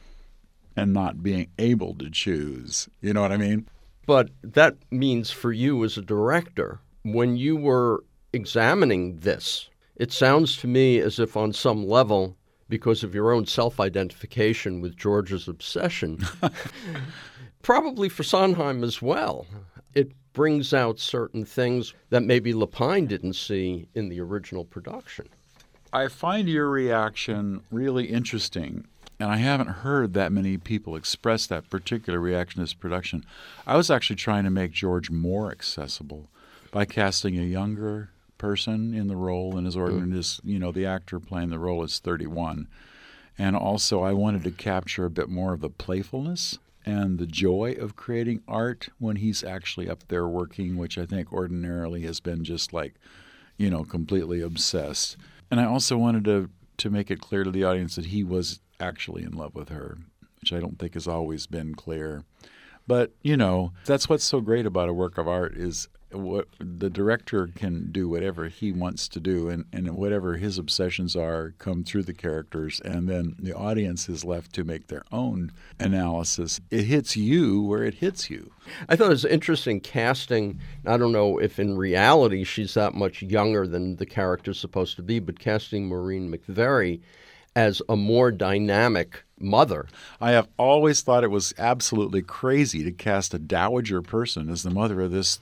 and 0.77 0.93
not 0.93 1.23
being 1.23 1.49
able 1.59 1.95
to 1.95 2.11
choose. 2.11 2.89
You 3.01 3.13
know 3.13 3.23
what 3.23 3.33
I 3.33 3.37
mean? 3.37 3.67
But 4.07 4.31
that 4.43 4.77
means 4.91 5.31
for 5.31 5.53
you 5.53 5.85
as 5.85 5.99
a 5.99 6.03
director, 6.03 6.79
when 7.03 7.37
you 7.37 7.57
were 7.57 8.05
examining 8.33 9.19
this, 9.19 9.70
it 10.01 10.11
sounds 10.11 10.57
to 10.57 10.67
me 10.67 10.99
as 10.99 11.19
if 11.19 11.37
on 11.37 11.53
some 11.53 11.87
level 11.87 12.35
because 12.71 13.05
of 13.05 13.15
your 13.15 13.33
own 13.33 13.45
self 13.45 13.79
identification 13.79 14.81
with 14.81 14.97
George's 14.97 15.47
obsession, 15.47 16.27
probably 17.63 18.09
for 18.09 18.23
Sondheim 18.23 18.83
as 18.83 19.03
well. 19.03 19.47
It 19.95 20.13
brings 20.33 20.73
out 20.73 20.99
certain 20.99 21.45
things 21.45 21.93
that 22.09 22.23
maybe 22.23 22.55
Lapine 22.55 23.09
didn't 23.09 23.35
see 23.35 23.89
in 23.95 24.09
the 24.09 24.21
original 24.21 24.65
production. 24.65 25.29
I 25.93 26.09
find 26.09 26.49
your 26.49 26.71
reaction 26.71 27.61
really 27.71 28.07
interesting, 28.07 28.87
and 29.19 29.31
I 29.31 29.37
haven't 29.37 29.85
heard 29.85 30.15
that 30.15 30.33
many 30.33 30.57
people 30.57 30.97
express 30.97 31.47
that 31.49 31.69
particular 31.69 32.19
reaction 32.19 32.61
to 32.61 32.63
this 32.63 32.73
production. 32.73 33.27
I 33.67 33.77
was 33.77 33.91
actually 33.91 34.17
trying 34.17 34.45
to 34.45 34.51
make 34.51 34.73
George 34.73 35.11
more 35.11 35.51
accessible 35.51 36.31
by 36.71 36.87
casting 36.87 37.39
a 37.39 37.43
younger 37.43 38.09
person 38.41 38.95
in 38.95 39.07
the 39.07 39.17
role, 39.17 39.59
and 39.59 39.67
his 39.67 39.77
ordinary, 39.77 40.09
mm. 40.09 40.41
you 40.43 40.59
know, 40.59 40.73
the 40.73 40.87
actor 40.87 41.21
playing 41.21 41.51
the 41.51 41.59
role 41.59 41.85
is 41.85 41.99
31. 41.99 42.67
And 43.37 43.55
also, 43.55 44.03
I 44.03 44.15
wanted 44.15 44.45
to 44.45 44.51
capture 44.51 45.05
a 45.05 45.11
bit 45.11 45.29
more 45.29 45.53
of 45.53 45.61
the 45.61 45.69
playfulness 45.69 46.59
and 46.87 47.19
the 47.19 47.27
joy 47.27 47.77
of 47.79 47.97
creating 47.97 48.41
art 48.49 48.89
when 48.99 49.17
he's 49.17 49.45
actually 49.45 49.91
up 49.91 50.09
there 50.09 50.27
working, 50.27 50.79
which 50.79 50.97
I 50.97 51.05
think 51.05 51.31
ordinarily 51.31 52.01
has 52.03 52.19
been 52.19 52.43
just 52.43 52.73
like, 52.73 52.95
you 53.59 53.69
know, 53.69 53.85
completely 53.85 54.41
obsessed. 54.41 55.19
And 55.51 55.61
I 55.61 55.67
also 55.67 55.99
wanted 55.99 56.25
to 56.25 56.49
to 56.79 56.89
make 56.89 57.11
it 57.11 57.21
clear 57.21 57.45
to 57.45 57.51
the 57.51 57.63
audience 57.63 57.95
that 57.97 58.07
he 58.07 58.25
was 58.25 58.61
actually 58.81 59.23
in 59.23 59.33
love 59.33 59.55
with 59.55 59.69
her, 59.69 59.99
which 60.41 60.51
I 60.51 60.61
don't 60.61 60.79
think 60.79 60.95
has 60.95 61.07
always 61.07 61.47
been 61.47 61.75
clear. 61.75 62.25
But 62.87 63.13
you 63.21 63.37
know, 63.37 63.73
that's 63.85 64.09
what's 64.09 64.25
so 64.25 64.41
great 64.41 64.65
about 64.65 64.89
a 64.89 64.95
work 64.95 65.19
of 65.19 65.29
art 65.29 65.55
is 65.55 65.89
what 66.13 66.49
the 66.59 66.91
director 66.91 67.49
can 67.55 67.91
do 67.93 68.09
whatever 68.09 68.49
he 68.49 68.73
wants 68.73 69.09
to 69.09 69.21
do 69.21 69.49
and, 69.49 69.65
and 69.73 69.97
whatever 69.97 70.37
his 70.37 70.59
obsessions 70.59 71.15
are 71.15 71.55
come 71.59 71.85
through 71.85 72.03
the 72.03 72.15
characters 72.15 72.81
and 72.85 73.09
then 73.09 73.37
the 73.39 73.55
audience 73.55 74.09
is 74.09 74.25
left 74.25 74.53
to 74.53 74.65
make 74.65 74.89
their 74.89 75.05
own 75.13 75.53
analysis. 75.79 76.61
It 76.71 76.85
hits 76.85 77.17
you 77.17 77.63
where 77.63 77.85
it 77.85 77.95
hits 77.95 78.29
you. 78.31 78.51
I 78.89 78.97
thought 78.97 79.07
it 79.07 79.11
was 79.11 79.25
interesting 79.25 79.81
casting. 79.81 80.61
I 80.87 80.97
don't 80.97 81.13
know 81.13 81.39
if 81.39 81.59
in 81.59 81.77
reality 81.77 82.45
she's 82.45 82.75
that 82.75 82.95
much 82.95 83.23
younger 83.23 83.67
than 83.67 83.97
the 83.97 84.07
character's 84.07 84.59
supposed 84.59 84.97
to 84.97 85.03
be 85.03 85.19
but 85.19 85.39
casting 85.39 85.89
maureen 85.89 86.33
McVerry 86.33 87.01
as 87.57 87.83
a 87.89 87.97
more 87.97 88.31
dynamic 88.31 89.25
mother. 89.41 89.87
I 90.21 90.33
have 90.33 90.49
always 90.57 91.01
thought 91.01 91.25
it 91.25 91.31
was 91.31 91.55
absolutely 91.59 92.23
crazy 92.23 92.85
to 92.85 92.93
cast 92.93 93.35
a 93.35 93.39
dowager 93.39 94.03
person 94.03 94.51
as 94.51 94.63
the 94.63 94.71
mother 94.71 95.01
of 95.01 95.13
this. 95.13 95.41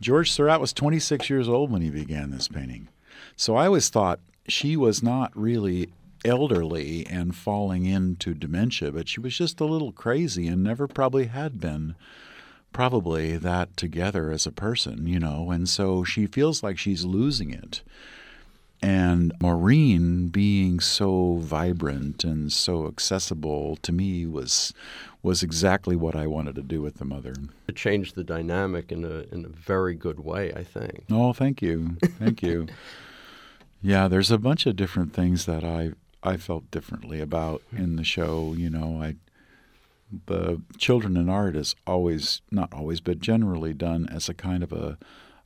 George 0.00 0.30
Seurat 0.30 0.60
was 0.60 0.72
26 0.72 1.28
years 1.28 1.48
old 1.48 1.70
when 1.70 1.82
he 1.82 1.90
began 1.90 2.30
this 2.30 2.48
painting. 2.48 2.88
So 3.36 3.56
I 3.56 3.66
always 3.66 3.88
thought 3.88 4.20
she 4.46 4.76
was 4.76 5.02
not 5.02 5.32
really 5.34 5.90
elderly 6.24 7.06
and 7.06 7.34
falling 7.34 7.86
into 7.86 8.34
dementia, 8.34 8.92
but 8.92 9.08
she 9.08 9.20
was 9.20 9.36
just 9.36 9.60
a 9.60 9.64
little 9.64 9.92
crazy 9.92 10.46
and 10.46 10.62
never 10.62 10.86
probably 10.86 11.26
had 11.26 11.60
been 11.60 11.94
probably 12.72 13.36
that 13.36 13.76
together 13.76 14.30
as 14.30 14.46
a 14.46 14.52
person, 14.52 15.06
you 15.06 15.18
know, 15.18 15.50
and 15.50 15.68
so 15.68 16.04
she 16.04 16.26
feels 16.26 16.62
like 16.62 16.78
she's 16.78 17.04
losing 17.04 17.50
it. 17.50 17.82
And 18.82 19.32
Maureen 19.42 20.28
being 20.28 20.80
so 20.80 21.36
vibrant 21.36 22.24
and 22.24 22.50
so 22.50 22.86
accessible 22.86 23.76
to 23.82 23.92
me 23.92 24.26
was 24.26 24.72
was 25.22 25.42
exactly 25.42 25.96
what 25.96 26.16
I 26.16 26.26
wanted 26.26 26.54
to 26.54 26.62
do 26.62 26.80
with 26.80 26.94
the 26.94 27.04
mother. 27.04 27.34
It 27.68 27.76
changed 27.76 28.14
the 28.14 28.24
dynamic 28.24 28.90
in 28.90 29.04
a 29.04 29.24
in 29.32 29.44
a 29.44 29.48
very 29.48 29.94
good 29.94 30.20
way, 30.20 30.52
I 30.54 30.64
think. 30.64 31.04
Oh, 31.10 31.32
thank 31.32 31.60
you, 31.60 31.98
thank 32.18 32.42
you. 32.42 32.68
yeah, 33.82 34.08
there's 34.08 34.30
a 34.30 34.38
bunch 34.38 34.64
of 34.66 34.76
different 34.76 35.12
things 35.12 35.44
that 35.44 35.62
I 35.62 35.92
I 36.22 36.36
felt 36.38 36.70
differently 36.70 37.20
about 37.20 37.62
hmm. 37.70 37.82
in 37.82 37.96
the 37.96 38.04
show. 38.04 38.54
You 38.56 38.70
know, 38.70 39.02
I 39.02 39.16
the 40.26 40.60
children 40.78 41.16
in 41.16 41.28
art 41.28 41.54
is 41.54 41.74
always 41.86 42.40
not 42.50 42.72
always, 42.72 43.00
but 43.00 43.20
generally 43.20 43.74
done 43.74 44.08
as 44.10 44.28
a 44.28 44.34
kind 44.34 44.62
of 44.62 44.72
a 44.72 44.98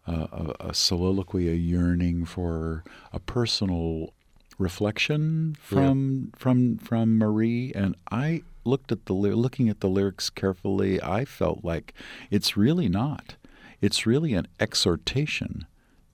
a, 0.07 0.55
a, 0.61 0.75
soliloquy, 0.75 1.49
a 1.49 1.55
yearning 1.55 2.25
for 2.25 2.85
a 3.13 3.19
personal 3.19 4.13
reflection 4.59 5.57
from 5.61 6.31
yeah. 6.33 6.39
from 6.39 6.79
from 6.79 7.19
Marie, 7.19 7.73
and 7.75 7.97
I 8.11 8.43
looked 8.65 8.93
at 8.93 9.07
the 9.07 9.13
looking 9.13 9.69
at 9.69 9.81
the 9.81 9.89
lyrics 9.89 10.31
carefully. 10.31 11.03
I 11.03 11.25
felt 11.25 11.65
like 11.65 11.95
it's 12.31 12.57
really 12.57 12.89
not. 12.89 13.37
It's 13.81 14.07
really 14.07 14.35
an 14.35 14.49
exhortation 14.61 15.67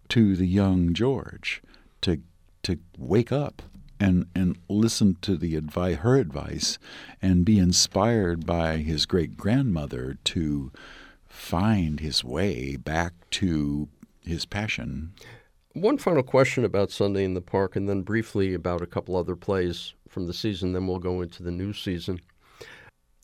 to 0.09 0.37
the 0.37 0.47
young 0.47 0.93
George 0.93 1.63
to 2.03 2.21
to 2.63 2.79
wake 2.99 3.33
up 3.33 3.63
and 3.99 4.27
and 4.35 4.57
listen 4.69 5.17
to 5.23 5.37
the 5.37 5.57
advice, 5.57 5.99
her 5.99 6.17
advice, 6.17 6.79
and 7.21 7.45
be 7.45 7.59
inspired 7.59 8.47
by 8.47 8.79
his 8.79 9.07
great 9.07 9.37
grandmother 9.37 10.17
to 10.25 10.73
find 11.41 12.01
his 12.01 12.23
way 12.23 12.77
back 12.77 13.13
to 13.31 13.89
his 14.21 14.45
passion. 14.45 15.13
One 15.73 15.99
final 15.99 16.23
question 16.23 16.65
about 16.65 16.91
Sunday 16.91 17.25
in 17.25 17.35
the 17.35 17.41
Park, 17.41 17.75
and 17.75 17.89
then 17.89 18.03
briefly 18.03 18.55
about 18.55 18.83
a 18.83 18.87
couple 18.87 19.17
other 19.17 19.35
plays 19.35 19.95
from 20.09 20.27
the 20.27 20.35
season, 20.35 20.73
then 20.73 20.87
we'll 20.87 20.99
go 20.99 21.23
into 21.23 21.43
the 21.43 21.51
new 21.51 21.73
season. 21.73 22.21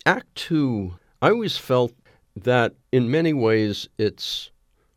Act 0.07 0.35
two, 0.35 0.95
I 1.21 1.31
always 1.31 1.57
felt 1.57 1.93
that 2.35 2.75
in 2.91 3.11
many 3.11 3.33
ways 3.33 3.89
it's 3.99 4.51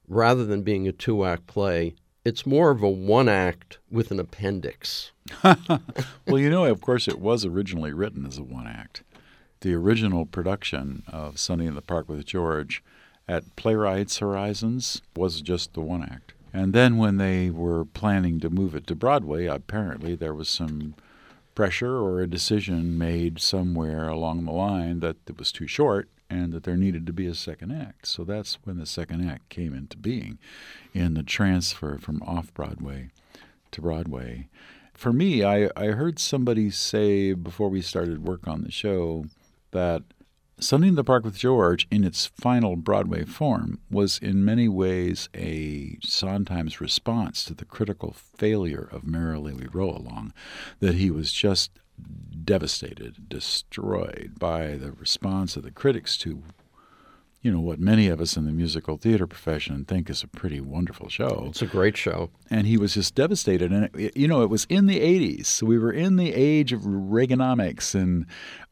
rather 0.08 0.46
than 0.46 0.64
being 0.64 0.88
a 0.88 0.92
two 0.92 1.26
act 1.26 1.46
play, 1.46 1.96
it's 2.26 2.46
more 2.46 2.72
of 2.72 2.82
a 2.82 2.90
one 2.90 3.28
act 3.28 3.80
with 3.92 4.12
an 4.12 4.20
appendix. 4.20 5.12
well, 5.44 6.40
you 6.40 6.50
know, 6.50 6.66
of 6.66 6.82
course, 6.82 7.08
it 7.08 7.20
was 7.20 7.46
originally 7.46 7.94
written 7.94 8.26
as 8.26 8.38
a 8.38 8.44
one 8.44 8.68
act. 8.68 9.04
The 9.62 9.74
original 9.74 10.26
production 10.26 11.04
of 11.08 11.38
Sunday 11.38 11.66
in 11.66 11.76
the 11.76 11.82
Park 11.82 12.08
with 12.08 12.26
George 12.26 12.82
at 13.30 13.56
Playwrights 13.56 14.18
Horizons 14.18 15.04
was 15.16 15.42
just 15.42 15.74
the 15.74 15.82
one 15.82 16.02
act. 16.02 16.34
And 16.52 16.74
then 16.74 16.98
when 16.98 17.18
they 17.18 17.52
were 17.52 17.86
planning 17.86 18.40
to 18.40 18.50
move 18.50 18.74
it 18.74 18.88
to 18.88 18.96
Broadway, 18.96 19.46
apparently 19.46 20.16
there 20.16 20.34
was 20.34 20.50
some 20.50 20.96
pressure 21.54 21.96
or 21.96 22.22
a 22.22 22.28
decision 22.28 22.98
made 22.98 23.40
somewhere 23.40 24.08
along 24.08 24.46
the 24.46 24.52
line 24.52 25.00
that 25.02 25.18
it 25.28 25.38
was 25.38 25.52
too 25.52 25.68
short 25.68 26.10
and 26.28 26.52
that 26.54 26.64
there 26.64 26.76
needed 26.76 27.06
to 27.06 27.14
be 27.14 27.28
a 27.28 27.36
second 27.36 27.72
act. 27.72 28.08
So 28.08 28.24
that's 28.24 28.58
when 28.64 28.80
the 28.80 28.88
second 28.88 29.30
act 29.30 29.50
came 29.50 29.76
into 29.76 29.98
being 29.98 30.40
in 30.96 31.14
the 31.14 31.24
transfer 31.24 32.00
from 32.00 32.24
off 32.24 32.52
Broadway 32.56 33.12
to 33.72 33.82
Broadway. 33.82 34.48
For 34.96 35.14
me, 35.14 35.44
I, 35.44 35.70
I 35.76 35.88
heard 35.88 36.18
somebody 36.18 36.72
say 36.72 37.34
before 37.34 37.70
we 37.70 37.84
started 37.84 38.28
work 38.28 38.48
on 38.48 38.64
the 38.64 38.72
show 38.72 39.26
that 39.72 40.02
Sunday 40.60 40.90
in 40.90 40.96
the 40.96 41.04
Park 41.04 41.24
with 41.24 41.38
George, 41.38 41.88
in 41.90 42.04
its 42.04 42.26
final 42.26 42.76
Broadway 42.76 43.24
form, 43.24 43.80
was 43.90 44.18
in 44.20 44.44
many 44.44 44.68
ways 44.68 45.30
a 45.34 45.98
Sondheim's 46.04 46.82
response 46.82 47.44
to 47.46 47.54
the 47.54 47.66
critical 47.66 48.14
failure 48.14 48.90
of 48.92 49.06
Merrily 49.06 49.54
We 49.54 49.68
Roll 49.72 49.96
Along, 49.98 50.34
that 50.80 50.96
he 50.96 51.10
was 51.10 51.32
just 51.32 51.72
devastated, 52.44 53.30
destroyed 53.30 54.34
by 54.38 54.76
the 54.76 54.92
response 54.92 55.56
of 55.56 55.64
the 55.64 55.72
critics 55.72 56.18
to 56.18 56.44
you 57.42 57.52
know, 57.52 57.62
what 57.62 57.80
many 57.80 58.10
of 58.10 58.20
us 58.20 58.36
in 58.36 58.46
the 58.46 58.52
musical 58.52 58.98
theater 58.98 59.26
profession 59.26 59.86
think 59.86 60.10
is 60.10 60.24
a 60.24 60.28
pretty 60.28 60.60
wonderful 60.60 61.08
show. 61.08 61.46
It's 61.48 61.62
a 61.62 61.68
great 61.68 61.96
show. 61.96 62.32
And 62.50 62.68
he 62.68 62.78
was 62.78 62.96
just 62.96 63.16
devastated. 63.16 63.72
And, 63.72 63.90
it, 63.96 64.18
you 64.18 64.28
know, 64.28 64.42
it 64.42 64.50
was 64.50 64.66
in 64.66 64.88
the 64.88 65.00
80s. 65.00 65.46
So 65.46 65.66
we 65.66 65.80
were 65.80 65.94
in 65.94 66.18
the 66.18 66.34
age 66.34 66.74
of 66.74 66.82
Reaganomics 66.82 67.96
and 67.96 68.26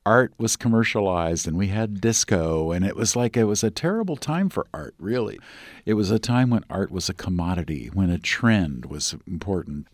art 0.07 0.33
was 0.37 0.55
commercialized 0.55 1.45
and 1.49 1.57
we 1.57 1.67
had 1.67 1.99
disco. 1.99 2.71
And 2.71 2.85
it 2.85 2.95
was 2.95 3.13
like 3.15 3.35
it 3.35 3.43
was 3.43 3.61
a 3.61 3.69
terrible 3.69 4.15
time 4.15 4.47
for 4.47 4.65
art, 4.73 4.95
really. 4.97 5.37
It 5.85 5.95
was 5.95 6.11
a 6.11 6.17
time 6.17 6.49
when 6.49 6.63
art 6.69 6.91
was 6.91 7.09
a 7.09 7.13
commodity, 7.13 7.89
when 7.93 8.09
a 8.09 8.17
trend 8.17 8.85
was 8.85 9.15
important. 9.27 9.87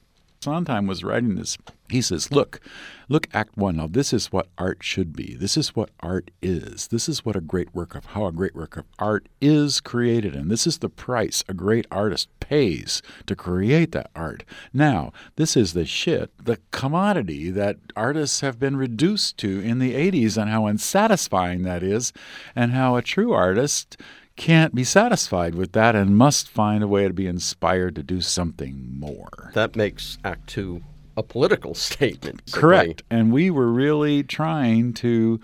Sondheim 0.43 0.87
was 0.87 1.03
writing 1.03 1.35
this. 1.35 1.57
He 1.89 2.01
says, 2.01 2.31
Look, 2.31 2.59
look, 3.07 3.27
Act 3.33 3.57
One. 3.57 3.77
Now, 3.77 3.87
this 3.87 4.13
is 4.13 4.31
what 4.31 4.47
art 4.57 4.79
should 4.81 5.15
be. 5.15 5.35
This 5.35 5.57
is 5.57 5.75
what 5.75 5.89
art 5.99 6.31
is. 6.41 6.87
This 6.87 7.07
is 7.07 7.23
what 7.23 7.35
a 7.35 7.41
great 7.41 7.73
work 7.73 7.95
of 7.95 8.07
how 8.07 8.25
a 8.25 8.31
great 8.31 8.55
work 8.55 8.77
of 8.77 8.85
art 8.99 9.27
is 9.39 9.79
created. 9.79 10.35
And 10.35 10.49
this 10.49 10.65
is 10.65 10.79
the 10.79 10.89
price 10.89 11.43
a 11.47 11.53
great 11.53 11.85
artist 11.91 12.27
pays 12.39 13.01
to 13.25 13.35
create 13.35 13.91
that 13.91 14.09
art. 14.15 14.43
Now, 14.73 15.13
this 15.35 15.55
is 15.55 15.73
the 15.73 15.85
shit, 15.85 16.31
the 16.43 16.59
commodity 16.71 17.49
that 17.51 17.77
artists 17.95 18.41
have 18.41 18.59
been 18.59 18.75
reduced 18.75 19.37
to 19.37 19.59
in 19.59 19.79
the 19.79 19.93
80s, 19.93 20.35
and 20.35 20.49
how 20.49 20.65
unsatisfying 20.65 21.63
that 21.63 21.83
is, 21.83 22.11
and 22.55 22.71
how 22.71 22.95
a 22.95 23.01
true 23.01 23.33
artist 23.33 23.97
can't 24.35 24.73
be 24.73 24.83
satisfied 24.83 25.55
with 25.55 25.73
that 25.73 25.95
and 25.95 26.17
must 26.17 26.49
find 26.49 26.83
a 26.83 26.87
way 26.87 27.07
to 27.07 27.13
be 27.13 27.27
inspired 27.27 27.95
to 27.95 28.03
do 28.03 28.21
something 28.21 28.99
more. 28.99 29.51
That 29.53 29.75
makes 29.75 30.17
Act 30.23 30.47
Two 30.47 30.81
a 31.15 31.23
political 31.23 31.73
statement. 31.89 32.51
Correct. 32.51 33.03
And 33.09 33.31
we 33.31 33.49
were 33.49 33.71
really 33.71 34.23
trying 34.23 34.93
to, 34.93 35.39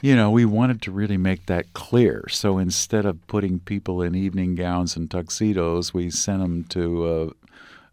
you 0.00 0.16
know, 0.16 0.30
we 0.30 0.44
wanted 0.44 0.82
to 0.82 0.90
really 0.90 1.16
make 1.16 1.46
that 1.46 1.72
clear. 1.72 2.24
So 2.28 2.58
instead 2.58 3.04
of 3.06 3.26
putting 3.26 3.60
people 3.60 4.02
in 4.02 4.14
evening 4.14 4.54
gowns 4.54 4.96
and 4.96 5.10
tuxedos, 5.10 5.92
we 5.92 6.10
sent 6.10 6.40
them 6.40 6.64
to 6.70 7.34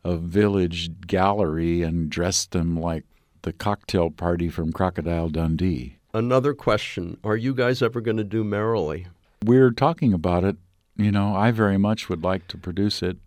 a, 0.06 0.10
a 0.10 0.18
village 0.18 1.08
gallery 1.08 1.82
and 1.82 2.10
dressed 2.10 2.52
them 2.52 2.80
like 2.80 3.04
the 3.44 3.54
cocktail 3.54 4.12
party 4.12 4.50
from 4.50 4.72
Crocodile 4.72 5.30
Dundee. 5.30 5.98
Another 6.14 6.54
question 6.54 7.18
Are 7.24 7.38
you 7.38 7.54
guys 7.54 7.82
ever 7.82 8.02
going 8.02 8.18
to 8.18 8.24
do 8.24 8.44
Merrily? 8.44 9.08
We're 9.46 9.72
talking 9.72 10.14
about 10.14 10.44
it. 10.44 10.58
You 10.98 11.12
know, 11.12 11.36
I 11.36 11.52
very 11.52 11.78
much 11.78 12.10
would 12.10 12.24
like 12.24 12.48
to 12.50 12.58
produce 12.58 13.02
it, 13.02 13.18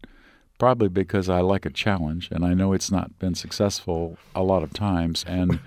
probably 0.59 0.89
because 0.89 1.29
I 1.29 1.41
like 1.41 1.67
a 1.67 1.71
challenge, 1.71 2.29
and 2.31 2.45
I 2.45 2.55
know 2.55 2.73
it's 2.73 2.91
not 2.91 3.19
been 3.19 3.35
successful 3.35 4.19
a 4.35 4.43
lot 4.43 4.63
of 4.63 4.73
times, 4.73 5.25
and 5.27 5.61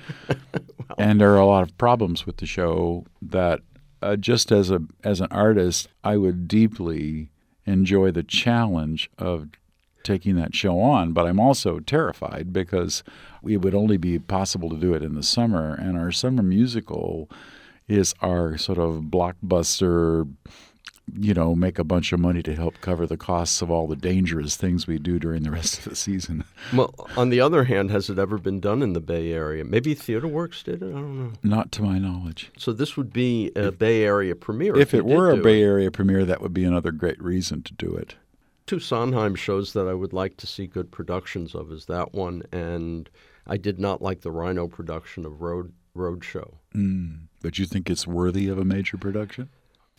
and 0.97 1.19
there 1.19 1.33
are 1.33 1.39
a 1.39 1.45
lot 1.45 1.63
of 1.63 1.77
problems 1.77 2.25
with 2.25 2.37
the 2.37 2.45
show 2.45 3.05
that 3.21 3.61
uh, 4.01 4.15
just 4.15 4.51
as 4.51 4.71
a 4.71 4.81
as 5.03 5.21
an 5.21 5.27
artist, 5.31 5.89
I 6.03 6.17
would 6.17 6.47
deeply 6.47 7.29
enjoy 7.65 8.11
the 8.11 8.23
challenge 8.23 9.09
of 9.17 9.49
taking 10.03 10.35
that 10.37 10.55
show 10.55 10.79
on, 10.79 11.11
but 11.11 11.25
I'm 11.25 11.39
also 11.39 11.79
terrified 11.79 12.53
because 12.53 13.03
it 13.45 13.57
would 13.57 13.75
only 13.75 13.97
be 13.97 14.17
possible 14.17 14.69
to 14.69 14.77
do 14.77 14.93
it 14.93 15.03
in 15.03 15.15
the 15.15 15.23
summer, 15.23 15.73
and 15.73 15.97
our 15.97 16.11
summer 16.11 16.43
musical 16.43 17.29
is 17.87 18.13
our 18.21 18.57
sort 18.57 18.77
of 18.77 19.03
blockbuster 19.03 20.27
you 21.15 21.33
know, 21.33 21.55
make 21.55 21.79
a 21.79 21.83
bunch 21.83 22.11
of 22.11 22.19
money 22.19 22.43
to 22.43 22.53
help 22.53 22.75
cover 22.81 23.07
the 23.07 23.17
costs 23.17 23.61
of 23.61 23.71
all 23.71 23.87
the 23.87 23.95
dangerous 23.95 24.57
things 24.57 24.87
we 24.87 24.99
do 24.99 25.19
during 25.19 25.43
the 25.43 25.51
rest 25.51 25.79
of 25.79 25.85
the 25.85 25.95
season. 25.95 26.43
Well, 26.73 26.93
on 27.15 27.29
the 27.29 27.39
other 27.39 27.63
hand, 27.63 27.91
has 27.91 28.09
it 28.09 28.19
ever 28.19 28.37
been 28.37 28.59
done 28.59 28.81
in 28.81 28.91
the 28.91 28.99
Bay 28.99 29.31
Area? 29.31 29.63
Maybe 29.63 29.93
Theater 29.93 30.27
Works 30.27 30.63
did 30.63 30.83
it. 30.83 30.89
I 30.89 30.91
don't 30.91 31.17
know. 31.17 31.31
Not 31.43 31.71
to 31.73 31.81
my 31.81 31.97
knowledge. 31.97 32.51
So 32.57 32.73
this 32.73 32.97
would 32.97 33.13
be 33.13 33.51
a 33.55 33.71
Bay 33.71 34.03
Area 34.03 34.35
premiere. 34.35 34.75
If, 34.75 34.91
you 34.91 34.99
it 34.99 35.05
were 35.05 35.31
a 35.31 35.37
Bay 35.37 35.61
it. 35.61 35.65
Area 35.65 35.91
premiere, 35.91 36.25
that 36.25 36.41
would 36.41 36.53
be 36.53 36.65
another 36.65 36.91
great 36.91 37.21
reason 37.23 37.63
to 37.63 37.73
do 37.73 37.95
it. 37.95 38.15
two 38.65 38.79
Sondheim 38.79 39.35
shows 39.35 39.71
that 39.73 39.87
I 39.87 39.93
would 39.93 40.11
like 40.11 40.35
to 40.37 40.47
see 40.47 40.67
good 40.67 40.91
productions 40.91 41.55
of 41.55 41.71
is 41.71 41.85
that 41.85 42.13
one, 42.13 42.43
and 42.51 43.09
I 43.45 43.55
did 43.55 43.79
not 43.79 44.01
like 44.01 44.21
the 44.21 44.31
Rhino 44.31 44.67
production 44.67 45.25
of 45.25 45.41
Road 45.41 45.71
Roadshow. 45.97 46.53
Mm. 46.75 47.27
But 47.41 47.57
you 47.59 47.65
think 47.65 47.89
it's 47.89 48.07
worthy 48.07 48.47
of 48.47 48.57
a 48.57 48.65
major 48.65 48.97
production? 48.97 49.49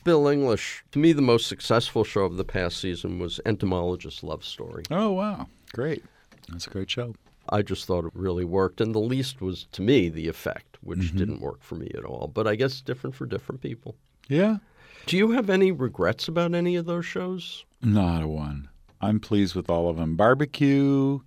Bill 0.05 0.29
English, 0.29 0.85
to 0.93 0.99
me, 0.99 1.13
the 1.13 1.21
most 1.23 1.47
successful 1.49 2.05
show 2.05 2.23
of 2.23 2.37
the 2.37 2.45
past 2.45 2.79
season 2.79 3.19
was 3.19 3.41
Entomologist 3.45 4.23
Love 4.23 4.45
Story. 4.45 4.85
Oh, 4.91 5.11
wow. 5.13 5.49
Great. 5.75 6.05
That's 6.49 6.67
a 6.67 6.71
great 6.71 6.89
show. 6.91 7.15
I 7.51 7.63
just 7.63 7.85
thought 7.87 8.05
it 8.05 8.13
really 8.15 8.45
worked, 8.45 8.81
and 8.81 8.95
the 8.95 9.01
least 9.01 9.41
was, 9.41 9.67
to 9.73 9.83
me, 9.83 10.09
the 10.09 10.29
effect, 10.29 10.79
which 10.83 10.99
Mm-hmm. 11.01 11.19
didn't 11.19 11.41
work 11.41 11.63
for 11.63 11.75
me 11.75 11.91
at 11.97 12.05
all. 12.05 12.31
But 12.33 12.47
I 12.47 12.55
guess 12.55 12.81
different 12.81 13.17
for 13.17 13.27
different 13.27 13.61
people. 13.61 13.97
Yeah. 14.29 14.59
Do 15.07 15.17
you 15.17 15.31
have 15.33 15.51
any 15.51 15.73
regrets 15.73 16.29
about 16.29 16.55
any 16.55 16.77
of 16.77 16.87
those 16.87 17.07
shows? 17.07 17.65
Not 17.83 18.23
a 18.23 18.29
one. 18.29 18.69
I'm 19.01 19.21
pleased 19.21 19.55
with 19.55 19.71
all 19.71 19.89
of 19.89 19.97
them. 19.97 20.17
Barbecue, 20.17 21.21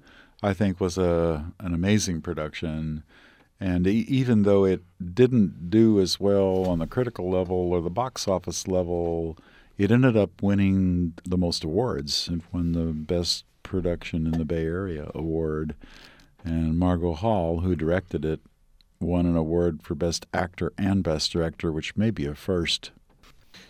I 0.43 0.53
think, 0.53 0.79
was 0.79 0.97
a 0.97 1.51
an 1.59 1.73
amazing 1.73 2.21
production, 2.21 3.03
and 3.61 3.85
e- 3.85 4.05
even 4.09 4.41
though 4.41 4.65
it 4.65 4.81
didn't 5.13 5.69
do 5.69 6.01
as 6.01 6.19
well 6.19 6.65
on 6.65 6.79
the 6.79 6.87
critical 6.87 7.29
level 7.29 7.71
or 7.71 7.79
the 7.79 7.91
box 7.91 8.27
office 8.27 8.67
level, 8.67 9.37
it 9.77 9.91
ended 9.91 10.17
up 10.17 10.41
winning 10.41 11.13
the 11.23 11.37
most 11.37 11.63
awards. 11.63 12.27
It 12.31 12.41
won 12.51 12.71
the 12.71 12.91
best 12.91 13.45
production 13.61 14.25
in 14.25 14.33
the 14.33 14.45
Bay 14.45 14.65
Area 14.65 15.11
award, 15.13 15.75
and 16.43 16.77
Margo 16.77 17.13
Hall, 17.13 17.59
who 17.59 17.75
directed 17.75 18.25
it, 18.25 18.41
won 18.99 19.27
an 19.27 19.37
award 19.37 19.83
for 19.83 19.93
best 19.93 20.25
actor 20.33 20.73
and 20.77 21.03
best 21.03 21.31
director, 21.31 21.71
which 21.71 21.95
may 21.95 22.09
be 22.09 22.25
a 22.25 22.33
first. 22.33 22.89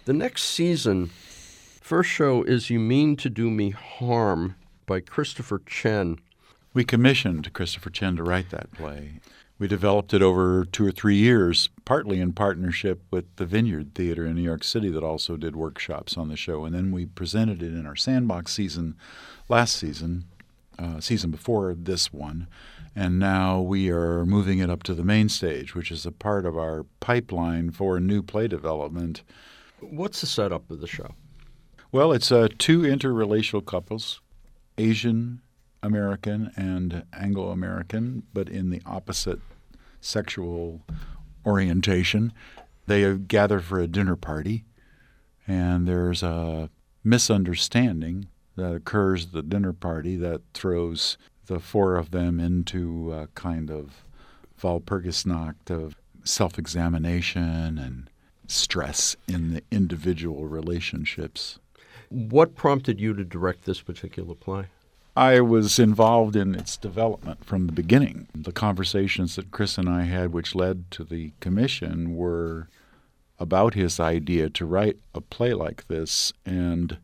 The 0.06 0.14
next 0.14 0.44
season, 0.44 1.08
first 1.08 2.10
show 2.10 2.44
is 2.44 2.70
You 2.70 2.80
Mean 2.80 3.18
to 3.18 3.30
Do 3.30 3.52
Me 3.52 3.72
Harm 3.72 4.56
by 4.86 5.02
Christopher 5.02 5.62
Chen. 5.66 6.18
We 6.74 6.86
commissioned 6.86 7.52
Christopher 7.52 7.90
Chen 7.90 8.16
to 8.16 8.24
write 8.24 8.50
that 8.52 8.72
play. 8.72 9.20
We 9.62 9.68
developed 9.68 10.12
it 10.16 10.24
over 10.24 10.66
two 10.66 10.88
or 10.88 10.92
three 10.92 11.18
years, 11.18 11.70
partly 11.86 12.20
in 12.20 12.34
partnership 12.34 13.04
with 13.12 13.26
the 13.36 13.46
Vineyard 13.46 13.94
Theater 13.94 14.26
in 14.26 14.36
New 14.36 14.42
York 14.42 14.64
City, 14.64 14.90
that 14.90 15.04
also 15.04 15.38
did 15.38 15.56
workshops 15.56 16.18
on 16.18 16.30
the 16.30 16.36
show. 16.36 16.66
And 16.66 16.74
then 16.74 16.92
we 16.92 17.06
presented 17.06 17.62
it 17.62 17.68
in 17.68 17.86
our 17.86 17.96
Sandbox 17.96 18.52
season 18.54 18.96
last 19.50 19.76
season, 19.76 20.26
uh, 20.80 21.00
season 21.00 21.30
before 21.30 21.76
this 21.76 22.12
one. 22.12 22.48
And 22.96 23.20
now 23.20 23.62
we 23.62 23.92
are 23.92 24.26
moving 24.26 24.58
it 24.58 24.72
up 24.72 24.82
to 24.82 24.96
the 24.96 25.04
main 25.04 25.30
stage, 25.30 25.76
which 25.76 25.92
is 25.92 26.08
a 26.08 26.12
part 26.12 26.48
of 26.48 26.58
our 26.58 26.88
pipeline 27.00 27.70
for 27.70 28.00
new 28.00 28.24
play 28.24 28.48
development. 28.48 29.22
What's 29.80 30.22
the 30.22 30.28
setup 30.28 30.72
of 30.72 30.82
the 30.82 30.88
show? 30.88 31.14
Well, 31.92 32.14
it's 32.14 32.32
uh, 32.32 32.48
two 32.58 32.80
interrelational 32.80 33.64
couples, 33.64 34.22
Asian 34.80 35.44
American 35.84 36.52
and 36.56 37.04
Anglo 37.14 37.50
American, 37.50 38.24
but 38.34 38.50
in 38.50 38.72
the 38.72 38.82
opposite 38.88 39.40
sexual 40.02 40.82
orientation. 41.46 42.34
They 42.88 43.16
gather 43.16 43.60
for 43.60 43.80
a 43.80 43.88
dinner 43.88 44.16
party, 44.16 44.66
and 45.48 45.88
there's 45.88 46.24
a 46.24 46.70
misunderstanding 47.04 48.28
that 48.56 48.76
occurs 48.76 49.26
at 49.28 49.32
the 49.32 49.44
dinner 49.44 49.74
party 49.74 50.16
that 50.18 50.42
throws 50.54 51.18
the 51.46 51.60
four 51.60 51.96
of 51.96 52.12
them 52.12 52.40
into 52.40 53.14
a 53.14 53.28
kind 53.28 53.72
of 53.72 54.04
Walpurgisnacht 54.62 55.70
of 55.70 55.96
self 56.24 56.60
examination 56.60 57.78
and 57.78 58.10
stress 58.48 59.16
in 59.28 59.54
the 59.54 59.64
individual 59.72 60.48
relationships. 60.48 61.60
What 62.10 62.56
prompted 62.56 63.00
you 63.00 63.14
to 63.14 63.24
direct 63.24 63.64
this 63.66 63.82
particular 63.82 64.36
play? 64.36 64.68
I 65.16 65.42
was 65.42 65.78
involved 65.78 66.36
in 66.36 66.56
its 66.56 66.78
development 66.78 67.44
from 67.44 67.66
the 67.66 67.74
beginning. 67.74 68.28
The 68.34 68.54
conversations 68.54 69.36
that 69.36 69.52
Chris 69.52 69.78
and 69.78 69.90
I 69.90 70.04
had, 70.04 70.32
which 70.32 70.56
led 70.56 70.90
to 70.92 71.04
the 71.04 71.32
commission, 71.42 72.16
were 72.16 72.70
about 73.38 73.74
his 73.74 74.00
idea 74.00 74.50
to 74.52 74.66
write 74.66 74.98
a 75.14 75.20
play 75.20 75.54
like 75.54 75.88
this. 75.88 76.32
And 76.46 76.98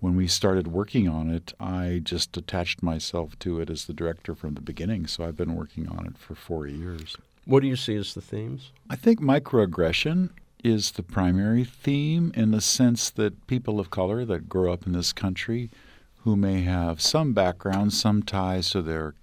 when 0.00 0.16
we 0.16 0.26
started 0.26 0.68
working 0.68 1.08
on 1.08 1.30
it, 1.30 1.54
I 1.58 2.02
just 2.04 2.36
attached 2.36 2.82
myself 2.82 3.38
to 3.38 3.60
it 3.60 3.70
as 3.70 3.86
the 3.86 3.94
director 3.94 4.34
from 4.34 4.54
the 4.54 4.60
beginning. 4.60 5.06
So 5.06 5.24
I've 5.24 5.36
been 5.36 5.54
working 5.54 5.88
on 5.88 6.06
it 6.06 6.18
for 6.18 6.34
four 6.34 6.66
years. 6.66 7.16
What 7.46 7.60
do 7.60 7.68
you 7.68 7.76
see 7.76 7.96
as 7.96 8.12
the 8.12 8.20
themes? 8.20 8.72
I 8.90 8.96
think 8.96 9.20
microaggression 9.20 10.30
is 10.62 10.90
the 10.90 11.02
primary 11.02 11.64
theme 11.64 12.32
in 12.34 12.50
the 12.50 12.60
sense 12.60 13.08
that 13.10 13.46
people 13.46 13.80
of 13.80 13.90
color 13.90 14.24
that 14.24 14.48
grow 14.48 14.72
up 14.72 14.84
in 14.86 14.92
this 14.92 15.12
country 15.12 15.70
who 16.26 16.34
may 16.34 16.62
have 16.62 17.00
some 17.00 17.32
background, 17.32 17.92
some 17.92 18.20
ties 18.20 18.70
to 18.70 18.82
their 18.82 19.14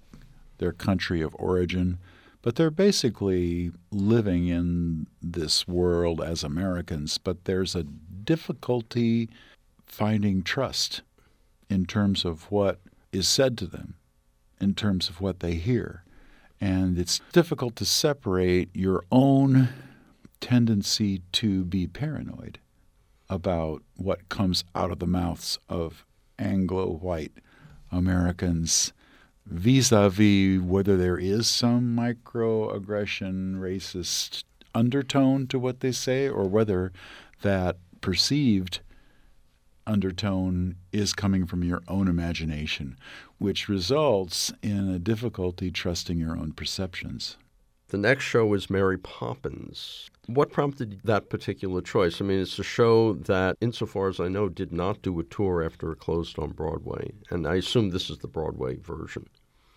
their 0.56 0.72
country 0.72 1.20
of 1.20 1.36
origin, 1.38 1.98
but 2.40 2.56
they're 2.56 2.70
basically 2.70 3.70
living 3.90 4.48
in 4.48 5.06
this 5.20 5.68
world 5.68 6.22
as 6.22 6.42
Americans, 6.42 7.18
but 7.18 7.44
there's 7.44 7.74
a 7.74 7.82
difficulty 7.82 9.28
finding 9.84 10.42
trust 10.42 11.02
in 11.68 11.84
terms 11.84 12.24
of 12.24 12.50
what 12.50 12.80
is 13.12 13.28
said 13.28 13.58
to 13.58 13.66
them, 13.66 13.96
in 14.58 14.72
terms 14.72 15.10
of 15.10 15.20
what 15.20 15.40
they 15.40 15.56
hear. 15.56 16.04
And 16.58 16.98
it's 16.98 17.20
difficult 17.32 17.76
to 17.76 17.84
separate 17.84 18.70
your 18.72 19.04
own 19.12 19.68
tendency 20.40 21.20
to 21.32 21.66
be 21.66 21.86
paranoid 21.86 22.60
about 23.28 23.82
what 23.94 24.30
comes 24.30 24.64
out 24.74 24.90
of 24.90 25.00
the 25.00 25.06
mouths 25.06 25.58
of 25.68 26.06
Anglo 26.38 26.90
white 26.90 27.32
Americans 27.92 28.92
vis 29.46 29.92
a 29.92 30.08
vis 30.10 30.60
whether 30.60 30.96
there 30.96 31.18
is 31.18 31.46
some 31.46 31.96
microaggression, 31.96 33.56
racist 33.56 34.44
undertone 34.74 35.46
to 35.46 35.58
what 35.58 35.80
they 35.80 35.92
say, 35.92 36.28
or 36.28 36.44
whether 36.44 36.92
that 37.42 37.76
perceived 38.00 38.80
undertone 39.86 40.76
is 40.92 41.12
coming 41.12 41.46
from 41.46 41.62
your 41.62 41.82
own 41.88 42.08
imagination, 42.08 42.96
which 43.38 43.68
results 43.68 44.52
in 44.62 44.88
a 44.88 44.98
difficulty 44.98 45.70
trusting 45.70 46.18
your 46.18 46.36
own 46.36 46.52
perceptions. 46.52 47.36
The 47.94 47.98
next 47.98 48.24
show 48.24 48.52
is 48.54 48.68
Mary 48.68 48.98
Poppins. 48.98 50.10
What 50.26 50.50
prompted 50.50 50.98
that 51.04 51.30
particular 51.30 51.80
choice? 51.80 52.20
I 52.20 52.24
mean, 52.24 52.40
it's 52.40 52.58
a 52.58 52.64
show 52.64 53.12
that, 53.12 53.56
insofar 53.60 54.08
as 54.08 54.18
I 54.18 54.26
know, 54.26 54.48
did 54.48 54.72
not 54.72 55.00
do 55.00 55.20
a 55.20 55.22
tour 55.22 55.62
after 55.62 55.92
it 55.92 56.00
closed 56.00 56.36
on 56.36 56.50
Broadway. 56.50 57.12
And 57.30 57.46
I 57.46 57.54
assume 57.54 57.90
this 57.90 58.10
is 58.10 58.18
the 58.18 58.26
Broadway 58.26 58.78
version. 58.78 59.28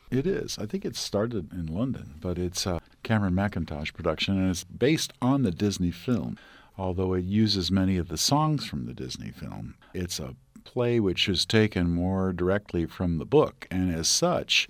It 0.09 0.25
is. 0.25 0.57
I 0.57 0.65
think 0.65 0.83
it 0.83 0.95
started 0.95 1.53
in 1.53 1.67
London, 1.67 2.15
but 2.19 2.39
it's 2.39 2.65
a 2.65 2.81
Cameron 3.03 3.35
Mackintosh 3.35 3.93
production, 3.93 4.39
and 4.39 4.49
it's 4.49 4.63
based 4.63 5.13
on 5.21 5.43
the 5.43 5.51
Disney 5.51 5.91
film, 5.91 6.39
although 6.75 7.13
it 7.13 7.23
uses 7.23 7.69
many 7.69 7.97
of 7.97 8.07
the 8.07 8.17
songs 8.17 8.65
from 8.65 8.87
the 8.87 8.95
Disney 8.95 9.29
film. 9.29 9.75
It's 9.93 10.19
a 10.19 10.35
play 10.63 10.99
which 10.99 11.29
is 11.29 11.45
taken 11.45 11.93
more 11.93 12.33
directly 12.33 12.87
from 12.87 13.19
the 13.19 13.25
book, 13.25 13.67
and 13.69 13.93
as 13.93 14.07
such, 14.07 14.67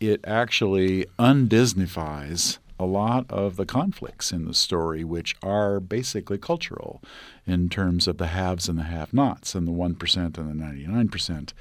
it 0.00 0.20
actually 0.26 1.06
undisneyfies 1.18 2.58
a 2.78 2.84
lot 2.86 3.30
of 3.30 3.56
the 3.56 3.66
conflicts 3.66 4.32
in 4.32 4.46
the 4.46 4.54
story, 4.54 5.04
which 5.04 5.36
are 5.42 5.80
basically 5.80 6.38
cultural 6.38 7.02
in 7.46 7.68
terms 7.68 8.08
of 8.08 8.18
the 8.18 8.28
haves 8.28 8.68
and 8.68 8.78
the 8.78 8.84
have 8.84 9.12
nots, 9.12 9.54
and 9.54 9.66
the 9.68 9.72
1% 9.72 10.16
and 10.16 10.60
the 10.60 10.64
99%. 10.64 11.52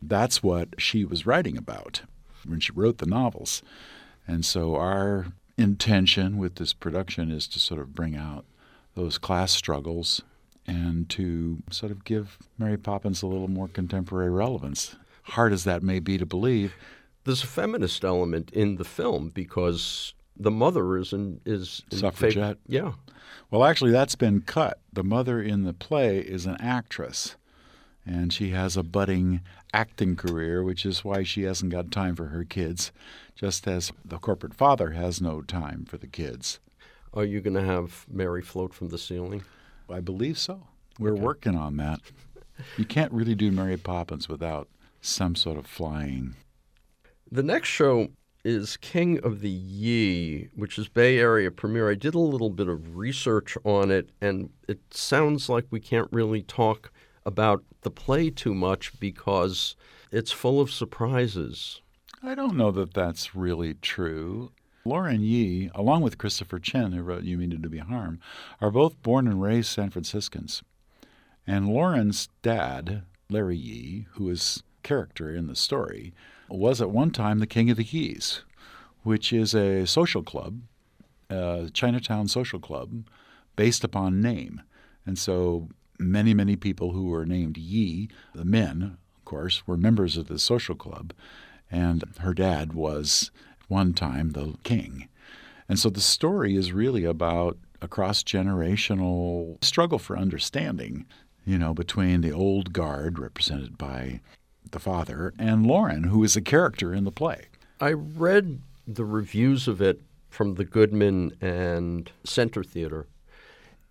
That's 0.00 0.42
what 0.42 0.68
she 0.78 1.04
was 1.04 1.26
writing 1.26 1.56
about 1.56 2.02
when 2.46 2.60
she 2.60 2.72
wrote 2.72 2.98
the 2.98 3.06
novels. 3.06 3.62
And 4.26 4.44
so 4.44 4.76
our 4.76 5.26
intention 5.56 6.38
with 6.38 6.54
this 6.54 6.72
production 6.72 7.30
is 7.30 7.48
to 7.48 7.58
sort 7.58 7.80
of 7.80 7.94
bring 7.94 8.16
out 8.16 8.44
those 8.94 9.18
class 9.18 9.52
struggles 9.52 10.22
and 10.66 11.08
to 11.08 11.62
sort 11.70 11.90
of 11.90 12.04
give 12.04 12.38
Mary 12.58 12.76
Poppins 12.76 13.22
a 13.22 13.26
little 13.26 13.48
more 13.48 13.68
contemporary 13.68 14.30
relevance. 14.30 14.96
Hard 15.22 15.52
as 15.52 15.64
that 15.64 15.82
may 15.82 15.98
be 15.98 16.16
to 16.16 16.26
believe, 16.26 16.74
There's 17.28 17.42
a 17.42 17.46
feminist 17.46 18.04
element 18.04 18.50
in 18.52 18.76
the 18.76 18.84
film 18.84 19.28
because 19.28 20.14
the 20.38 20.50
mother 20.50 20.96
is 20.96 21.12
in 21.12 21.40
is 21.44 21.82
in 21.90 21.98
Suffragette. 21.98 22.56
fav- 22.56 22.58
yeah, 22.68 22.92
Well, 23.50 23.64
actually, 23.64 23.90
that's 23.92 24.14
been 24.14 24.40
cut. 24.40 24.80
The 24.92 25.04
mother 25.04 25.40
in 25.42 25.64
the 25.64 25.72
play 25.74 26.18
is 26.18 26.46
an 26.46 26.56
actress, 26.60 27.36
and 28.06 28.32
she 28.32 28.50
has 28.50 28.76
a 28.76 28.82
budding 28.82 29.40
acting 29.72 30.16
career, 30.16 30.62
which 30.62 30.86
is 30.86 31.04
why 31.04 31.22
she 31.22 31.42
hasn't 31.42 31.72
got 31.72 31.90
time 31.90 32.16
for 32.16 32.26
her 32.26 32.44
kids, 32.44 32.92
just 33.34 33.66
as 33.66 33.92
the 34.04 34.18
corporate 34.18 34.54
father 34.54 34.90
has 34.90 35.20
no 35.20 35.42
time 35.42 35.84
for 35.84 35.98
the 35.98 36.06
kids. 36.06 36.58
Are 37.12 37.24
you 37.24 37.40
going 37.40 37.54
to 37.54 37.64
have 37.64 38.06
Mary 38.10 38.42
float 38.42 38.72
from 38.74 38.88
the 38.88 38.98
ceiling? 38.98 39.42
I 39.90 40.00
believe 40.00 40.38
so. 40.38 40.66
We're 40.98 41.12
okay. 41.12 41.20
working 41.22 41.56
on 41.56 41.76
that. 41.78 42.00
You 42.76 42.84
can't 42.84 43.12
really 43.12 43.34
do 43.34 43.50
Mary 43.50 43.76
Poppins 43.76 44.28
without 44.28 44.68
some 45.00 45.34
sort 45.34 45.56
of 45.58 45.66
flying. 45.66 46.34
The 47.30 47.42
next 47.42 47.68
show 47.68 48.08
is 48.48 48.78
King 48.78 49.20
of 49.20 49.42
the 49.42 49.50
Yee, 49.50 50.48
which 50.56 50.78
is 50.78 50.88
Bay 50.88 51.18
Area 51.18 51.50
premiere. 51.50 51.90
I 51.90 51.94
did 51.94 52.14
a 52.14 52.18
little 52.18 52.48
bit 52.48 52.66
of 52.66 52.96
research 52.96 53.58
on 53.62 53.90
it, 53.90 54.08
and 54.22 54.48
it 54.66 54.80
sounds 54.90 55.50
like 55.50 55.66
we 55.70 55.80
can't 55.80 56.08
really 56.10 56.42
talk 56.42 56.90
about 57.26 57.62
the 57.82 57.90
play 57.90 58.30
too 58.30 58.54
much 58.54 58.98
because 58.98 59.76
it's 60.10 60.32
full 60.32 60.62
of 60.62 60.70
surprises. 60.70 61.82
I 62.22 62.34
don't 62.34 62.56
know 62.56 62.70
that 62.70 62.94
that's 62.94 63.34
really 63.34 63.74
true. 63.74 64.50
Lauren 64.82 65.20
Yee, 65.20 65.70
along 65.74 66.00
with 66.00 66.16
Christopher 66.16 66.58
Chen, 66.58 66.92
who 66.92 67.02
wrote 67.02 67.24
You 67.24 67.36
Mean 67.36 67.50
to 67.50 67.68
Me 67.68 67.76
Harm, 67.76 68.18
are 68.62 68.70
both 68.70 69.02
born 69.02 69.28
and 69.28 69.42
raised 69.42 69.68
San 69.68 69.90
Franciscans. 69.90 70.62
And 71.46 71.68
Lauren's 71.68 72.30
dad, 72.40 73.02
Larry 73.28 73.58
Yee, 73.58 74.06
who 74.12 74.30
is 74.30 74.62
character 74.82 75.34
in 75.34 75.48
the 75.48 75.54
story, 75.54 76.14
was 76.48 76.80
at 76.80 76.90
one 76.90 77.10
time 77.10 77.38
the 77.38 77.46
King 77.46 77.70
of 77.70 77.76
the 77.76 77.84
Yees, 77.84 78.42
which 79.02 79.32
is 79.32 79.54
a 79.54 79.86
social 79.86 80.22
club, 80.22 80.60
a 81.30 81.70
Chinatown 81.72 82.28
social 82.28 82.58
club, 82.58 83.06
based 83.56 83.84
upon 83.84 84.20
name. 84.20 84.62
And 85.04 85.18
so 85.18 85.68
many, 85.98 86.34
many 86.34 86.56
people 86.56 86.92
who 86.92 87.08
were 87.08 87.26
named 87.26 87.56
Yee, 87.56 88.08
the 88.34 88.44
men, 88.44 88.98
of 89.16 89.24
course, 89.24 89.66
were 89.66 89.76
members 89.76 90.16
of 90.16 90.28
the 90.28 90.38
social 90.38 90.74
club. 90.74 91.12
And 91.70 92.04
her 92.20 92.34
dad 92.34 92.72
was 92.72 93.30
one 93.68 93.92
time 93.92 94.30
the 94.30 94.54
king. 94.62 95.08
And 95.68 95.78
so 95.78 95.90
the 95.90 96.00
story 96.00 96.56
is 96.56 96.72
really 96.72 97.04
about 97.04 97.58
a 97.82 97.88
cross 97.88 98.22
generational 98.22 99.62
struggle 99.62 99.98
for 99.98 100.16
understanding, 100.16 101.06
you 101.44 101.58
know, 101.58 101.74
between 101.74 102.22
the 102.22 102.32
old 102.32 102.72
guard, 102.72 103.18
represented 103.18 103.76
by 103.76 104.20
the 104.72 104.78
father, 104.78 105.34
and 105.38 105.66
Lauren, 105.66 106.04
who 106.04 106.22
is 106.24 106.36
a 106.36 106.40
character 106.40 106.94
in 106.94 107.04
the 107.04 107.12
play. 107.12 107.46
I 107.80 107.92
read 107.92 108.60
the 108.86 109.04
reviews 109.04 109.68
of 109.68 109.80
it 109.80 110.00
from 110.30 110.54
the 110.54 110.64
Goodman 110.64 111.32
and 111.40 112.10
Center 112.24 112.62
Theater. 112.62 113.06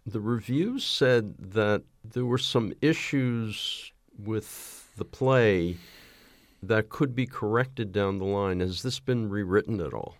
The 0.06 0.20
reviews 0.20 0.86
said 0.86 1.36
that 1.38 1.84
there 2.04 2.26
were 2.26 2.38
some 2.38 2.74
issues 2.82 3.92
with 4.18 4.90
the 4.96 5.06
play 5.06 5.78
that 6.64 6.90
could 6.90 7.16
be 7.16 7.26
corrected 7.26 7.92
down 7.92 8.18
the 8.18 8.26
line. 8.26 8.60
Has 8.60 8.84
this 8.84 9.00
been 9.00 9.30
rewritten 9.30 9.80
at 9.82 9.94
all? 9.94 10.16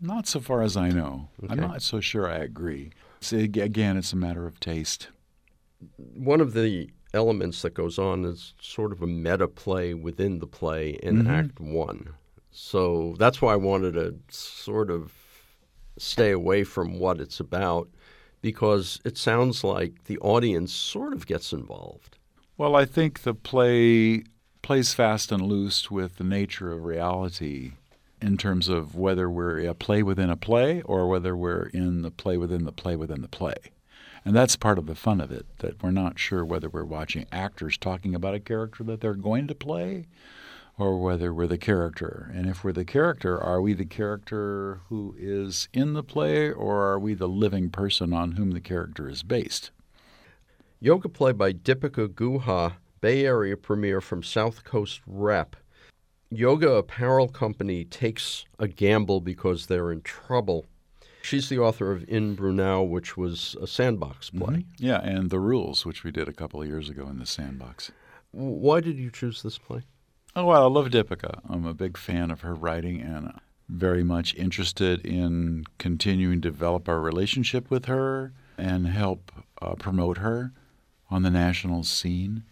Not 0.00 0.26
so 0.26 0.40
far 0.40 0.62
as 0.62 0.76
I 0.76 0.88
know. 0.88 1.28
Okay. 1.44 1.52
I'm 1.52 1.60
not 1.60 1.82
so 1.82 2.00
sure 2.00 2.30
I 2.30 2.38
agree. 2.38 2.90
See, 3.20 3.42
again, 3.42 3.96
it's 3.96 4.12
a 4.12 4.16
matter 4.16 4.46
of 4.46 4.58
taste. 4.58 5.08
One 5.96 6.40
of 6.40 6.54
the 6.54 6.88
elements 7.14 7.62
that 7.62 7.74
goes 7.74 7.98
on 7.98 8.24
is 8.24 8.54
sort 8.60 8.92
of 8.92 9.02
a 9.02 9.06
meta 9.06 9.48
play 9.48 9.94
within 9.94 10.38
the 10.38 10.46
play 10.46 10.98
in 11.02 11.18
mm-hmm. 11.18 11.30
Act 11.30 11.60
One. 11.60 12.14
So 12.50 13.14
that's 13.18 13.40
why 13.40 13.52
I 13.52 13.56
wanted 13.56 13.92
to 13.92 14.16
sort 14.28 14.90
of 14.90 15.12
stay 15.98 16.30
away 16.30 16.64
from 16.64 16.98
what 16.98 17.20
it's 17.20 17.40
about 17.40 17.88
because 18.42 19.00
it 19.04 19.18
sounds 19.18 19.62
like 19.62 20.04
the 20.04 20.18
audience 20.18 20.72
sort 20.72 21.12
of 21.12 21.26
gets 21.26 21.52
involved. 21.52 22.16
Well, 22.56 22.74
I 22.74 22.84
think 22.84 23.22
the 23.22 23.34
play 23.34 24.24
plays 24.62 24.94
fast 24.94 25.32
and 25.32 25.42
loose 25.42 25.90
with 25.90 26.16
the 26.16 26.24
nature 26.24 26.72
of 26.72 26.84
reality 26.84 27.72
in 28.20 28.36
terms 28.36 28.68
of 28.68 28.94
whether 28.94 29.30
we're 29.30 29.66
a 29.66 29.74
play 29.74 30.02
within 30.02 30.30
a 30.30 30.36
play 30.36 30.82
or 30.82 31.08
whether 31.08 31.36
we're 31.36 31.66
in 31.72 32.02
the 32.02 32.10
play 32.10 32.36
within 32.36 32.64
the 32.64 32.72
play 32.72 32.96
within 32.96 33.22
the 33.22 33.28
play. 33.28 33.54
And 34.30 34.36
that's 34.36 34.54
part 34.54 34.78
of 34.78 34.86
the 34.86 34.94
fun 34.94 35.20
of 35.20 35.32
it, 35.32 35.44
that 35.58 35.82
we're 35.82 35.90
not 35.90 36.16
sure 36.16 36.44
whether 36.44 36.68
we're 36.68 36.84
watching 36.84 37.26
actors 37.32 37.76
talking 37.76 38.14
about 38.14 38.32
a 38.32 38.38
character 38.38 38.84
that 38.84 39.00
they're 39.00 39.14
going 39.14 39.48
to 39.48 39.56
play 39.56 40.06
or 40.78 41.02
whether 41.02 41.34
we're 41.34 41.48
the 41.48 41.58
character. 41.58 42.30
And 42.32 42.46
if 42.46 42.62
we're 42.62 42.70
the 42.70 42.84
character, 42.84 43.42
are 43.42 43.60
we 43.60 43.72
the 43.72 43.84
character 43.84 44.82
who 44.88 45.16
is 45.18 45.68
in 45.72 45.94
the 45.94 46.04
play 46.04 46.48
or 46.48 46.80
are 46.92 47.00
we 47.00 47.14
the 47.14 47.26
living 47.26 47.70
person 47.70 48.12
on 48.12 48.36
whom 48.36 48.52
the 48.52 48.60
character 48.60 49.08
is 49.08 49.24
based? 49.24 49.72
Yoga 50.78 51.08
play 51.08 51.32
by 51.32 51.52
Deepika 51.52 52.06
Guha, 52.06 52.74
Bay 53.00 53.26
Area 53.26 53.56
premiere 53.56 54.00
from 54.00 54.22
South 54.22 54.62
Coast 54.62 55.00
Rep. 55.08 55.56
Yoga 56.30 56.70
apparel 56.74 57.26
company 57.26 57.84
takes 57.84 58.44
a 58.60 58.68
gamble 58.68 59.20
because 59.20 59.66
they're 59.66 59.90
in 59.90 60.02
trouble 60.02 60.66
She's 61.22 61.48
the 61.48 61.58
author 61.58 61.92
of 61.92 62.08
In 62.08 62.36
Braunau, 62.36 62.88
which 62.88 63.16
was 63.16 63.56
a 63.60 63.66
sandbox 63.66 64.30
play. 64.30 64.56
Mm-hmm. 64.56 64.84
Yeah, 64.84 65.00
and 65.02 65.30
The 65.30 65.38
Rules, 65.38 65.84
which 65.84 66.02
we 66.04 66.10
did 66.10 66.28
a 66.28 66.32
couple 66.32 66.62
of 66.62 66.68
years 66.68 66.88
ago 66.88 67.06
in 67.08 67.18
the 67.18 67.26
sandbox. 67.26 67.92
Why 68.32 68.80
did 68.80 68.96
you 68.98 69.10
choose 69.10 69.42
this 69.42 69.58
play? 69.58 69.82
Oh, 70.36 70.46
well, 70.46 70.62
I 70.62 70.68
love 70.68 70.86
Deepika. 70.86 71.40
I'm 71.48 71.66
a 71.66 71.74
big 71.74 71.96
fan 71.96 72.30
of 72.30 72.42
her 72.42 72.54
writing 72.54 73.00
and 73.00 73.32
very 73.68 74.04
much 74.04 74.34
interested 74.34 75.04
in 75.04 75.64
continuing 75.78 76.40
to 76.40 76.50
develop 76.50 76.88
our 76.88 77.00
relationship 77.00 77.70
with 77.70 77.86
her 77.86 78.32
and 78.56 78.86
help 78.86 79.32
uh, 79.60 79.74
promote 79.74 80.18
her 80.18 80.52
on 81.10 81.22
the 81.22 81.30
national 81.30 81.82
scene. 81.82 82.44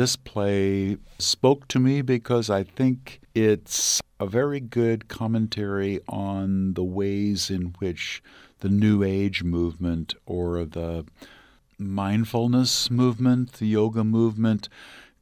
This 0.00 0.16
play 0.16 0.96
spoke 1.18 1.68
to 1.68 1.78
me 1.78 2.00
because 2.00 2.48
I 2.48 2.62
think 2.62 3.20
it's 3.34 4.00
a 4.18 4.24
very 4.24 4.58
good 4.58 5.08
commentary 5.08 6.00
on 6.08 6.72
the 6.72 6.82
ways 6.82 7.50
in 7.50 7.74
which 7.80 8.22
the 8.60 8.70
New 8.70 9.02
Age 9.02 9.42
movement 9.42 10.14
or 10.24 10.64
the 10.64 11.04
mindfulness 11.76 12.90
movement, 12.90 13.52
the 13.52 13.66
yoga 13.66 14.02
movement, 14.02 14.70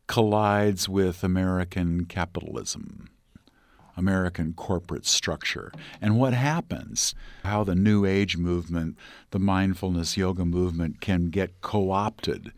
collides 0.06 0.88
with 0.88 1.24
American 1.24 2.04
capitalism. 2.04 3.08
American 3.96 4.52
corporate 4.52 5.06
structure 5.06 5.72
and 6.00 6.16
what 6.16 6.32
happens, 6.32 7.16
how 7.42 7.64
the 7.64 7.74
New 7.74 8.06
Age 8.06 8.36
movement, 8.36 8.96
the 9.32 9.40
mindfulness 9.40 10.16
yoga 10.16 10.44
movement 10.44 11.00
can 11.00 11.30
get 11.30 11.60
co 11.62 11.90
opted 11.90 12.52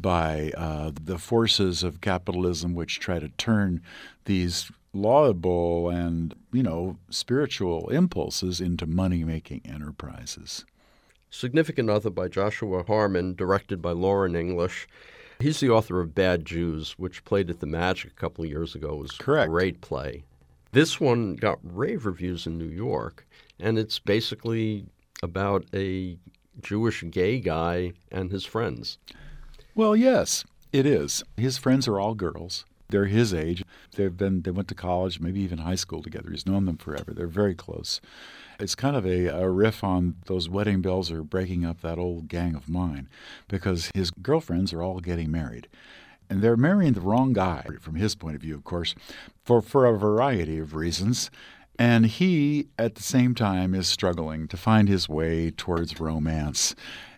by 0.00 0.52
uh, 0.56 0.92
the 1.02 1.18
forces 1.18 1.82
of 1.82 2.00
capitalism 2.00 2.74
which 2.74 3.00
try 3.00 3.18
to 3.18 3.28
turn 3.30 3.80
these 4.24 4.70
laudable 4.92 5.88
and, 5.88 6.34
you 6.52 6.62
know, 6.62 6.96
spiritual 7.10 7.88
impulses 7.88 8.60
into 8.60 8.86
money 8.86 9.24
making 9.24 9.60
enterprises. 9.64 10.64
Significant 11.30 11.90
Other 11.90 12.10
by 12.10 12.28
Joshua 12.28 12.84
Harmon, 12.84 13.34
directed 13.34 13.82
by 13.82 13.92
Lauren 13.92 14.34
English. 14.34 14.88
He's 15.40 15.60
the 15.60 15.70
author 15.70 16.00
of 16.00 16.14
Bad 16.14 16.44
Jews, 16.44 16.92
which 16.92 17.24
played 17.24 17.50
at 17.50 17.60
the 17.60 17.66
Magic 17.66 18.12
a 18.12 18.14
couple 18.14 18.44
of 18.44 18.50
years 18.50 18.74
ago. 18.74 18.94
It 18.94 19.02
was 19.02 19.12
Correct. 19.12 19.48
a 19.48 19.50
great 19.50 19.80
play. 19.80 20.24
This 20.72 21.00
one 21.00 21.36
got 21.36 21.58
rave 21.62 22.06
reviews 22.06 22.46
in 22.46 22.58
New 22.58 22.68
York, 22.68 23.26
and 23.60 23.78
it's 23.78 23.98
basically 23.98 24.86
about 25.22 25.64
a 25.72 26.18
Jewish 26.60 27.04
gay 27.10 27.40
guy 27.40 27.92
and 28.10 28.30
his 28.30 28.44
friends. 28.44 28.98
Well, 29.78 29.94
yes, 29.94 30.44
it 30.72 30.86
is. 30.86 31.22
His 31.36 31.56
friends 31.56 31.86
are 31.86 32.00
all 32.00 32.16
girls. 32.16 32.64
They're 32.88 33.04
his 33.04 33.32
age. 33.32 33.64
They've 33.94 34.16
been 34.16 34.42
they 34.42 34.50
went 34.50 34.66
to 34.70 34.74
college, 34.74 35.20
maybe 35.20 35.38
even 35.42 35.58
high 35.58 35.76
school 35.76 36.02
together. 36.02 36.32
He's 36.32 36.46
known 36.46 36.64
them 36.64 36.78
forever. 36.78 37.12
They're 37.14 37.28
very 37.28 37.54
close. 37.54 38.00
It's 38.58 38.74
kind 38.74 38.96
of 38.96 39.06
a, 39.06 39.26
a 39.26 39.48
riff 39.48 39.84
on 39.84 40.16
those 40.26 40.48
wedding 40.48 40.82
bells 40.82 41.12
are 41.12 41.22
breaking 41.22 41.64
up 41.64 41.80
that 41.82 41.96
old 41.96 42.26
gang 42.26 42.56
of 42.56 42.68
mine 42.68 43.08
because 43.46 43.92
his 43.94 44.10
girlfriends 44.10 44.72
are 44.72 44.82
all 44.82 44.98
getting 44.98 45.30
married. 45.30 45.68
And 46.28 46.42
they're 46.42 46.56
marrying 46.56 46.94
the 46.94 47.00
wrong 47.00 47.32
guy 47.32 47.64
from 47.80 47.94
his 47.94 48.16
point 48.16 48.34
of 48.34 48.42
view, 48.42 48.56
of 48.56 48.64
course, 48.64 48.96
for, 49.44 49.62
for 49.62 49.86
a 49.86 49.96
variety 49.96 50.58
of 50.58 50.74
reasons. 50.74 51.30
And 51.78 52.06
he, 52.06 52.66
at 52.80 52.96
the 52.96 53.04
same 53.04 53.36
time, 53.36 53.76
is 53.76 53.86
struggling 53.86 54.48
to 54.48 54.56
find 54.56 54.88
his 54.88 55.08
way 55.08 55.52
towards 55.52 56.00
romance. 56.00 56.74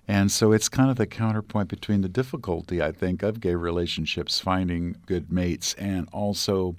And 0.08 0.30
so 0.30 0.52
it's 0.52 0.68
kind 0.68 0.90
of 0.90 0.96
the 0.96 1.06
counterpoint 1.06 1.68
between 1.68 2.00
the 2.00 2.08
difficulty, 2.08 2.82
I 2.82 2.92
think, 2.92 3.22
of 3.22 3.40
gay 3.40 3.54
relationships 3.54 4.40
finding 4.40 4.96
good 5.06 5.30
mates 5.30 5.74
and 5.74 6.08
also 6.12 6.76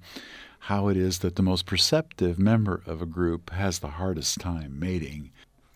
how 0.66 0.90
it 0.90 0.98
is 0.98 1.20
that 1.20 1.36
the 1.36 1.42
most 1.42 1.66
perceptive 1.66 2.38
member 2.38 2.82
of 2.86 3.02
a 3.02 3.06
group 3.06 3.52
has 3.52 3.80
the 3.80 3.90
hardest 3.90 4.40
time 4.40 4.78
mating. 4.80 5.32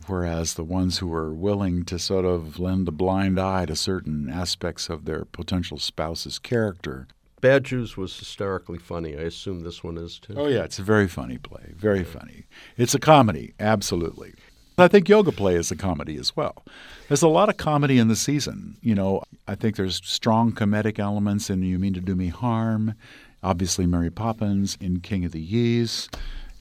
Whereas 0.07 0.53
the 0.53 0.63
ones 0.63 0.99
who 0.99 1.11
are 1.13 1.33
willing 1.33 1.85
to 1.85 1.97
sort 1.97 2.25
of 2.25 2.59
lend 2.59 2.87
a 2.87 2.91
blind 2.91 3.39
eye 3.39 3.65
to 3.65 3.75
certain 3.75 4.29
aspects 4.29 4.89
of 4.89 5.05
their 5.05 5.25
potential 5.25 5.79
spouse's 5.79 6.37
character 6.37 7.07
Bad 7.45 7.63
Jews 7.63 7.95
was 7.95 8.17
hysterically 8.17 8.79
funny. 8.79 9.15
I 9.15 9.21
assume 9.21 9.59
this 9.59 9.83
one 9.83 9.99
is 9.99 10.17
too. 10.17 10.33
Oh, 10.35 10.47
yeah, 10.47 10.63
it's 10.63 10.79
a 10.79 10.83
very 10.83 11.07
funny 11.07 11.37
play. 11.37 11.73
Very 11.75 12.03
funny. 12.03 12.45
It's 12.75 12.95
a 12.95 12.99
comedy, 12.99 13.53
absolutely. 13.59 14.33
I 14.77 14.89
think 14.89 15.07
Yoga 15.07 15.31
Play 15.31 15.55
is 15.55 15.71
a 15.71 15.75
comedy 15.75 16.17
as 16.17 16.35
well. 16.35 16.65
There's 17.07 17.21
a 17.21 17.29
lot 17.29 17.47
of 17.47 17.55
comedy 17.55 17.97
in 17.97 18.09
the 18.09 18.15
season. 18.15 18.75
You 18.81 18.93
know, 18.93 19.23
I 19.47 19.55
think 19.55 19.77
there's 19.77 20.01
strong 20.03 20.51
comedic 20.51 20.99
elements 20.99 21.49
in 21.49 21.61
You 21.61 21.79
Mean 21.79 21.93
to 21.93 22.01
Do 22.01 22.13
Me 22.13 22.27
Harm, 22.27 22.93
obviously 23.41 23.85
Mary 23.85 24.09
Poppins, 24.09 24.77
in 24.81 24.99
King 24.99 25.23
of 25.23 25.31
the 25.31 25.39
Yees, 25.39 26.09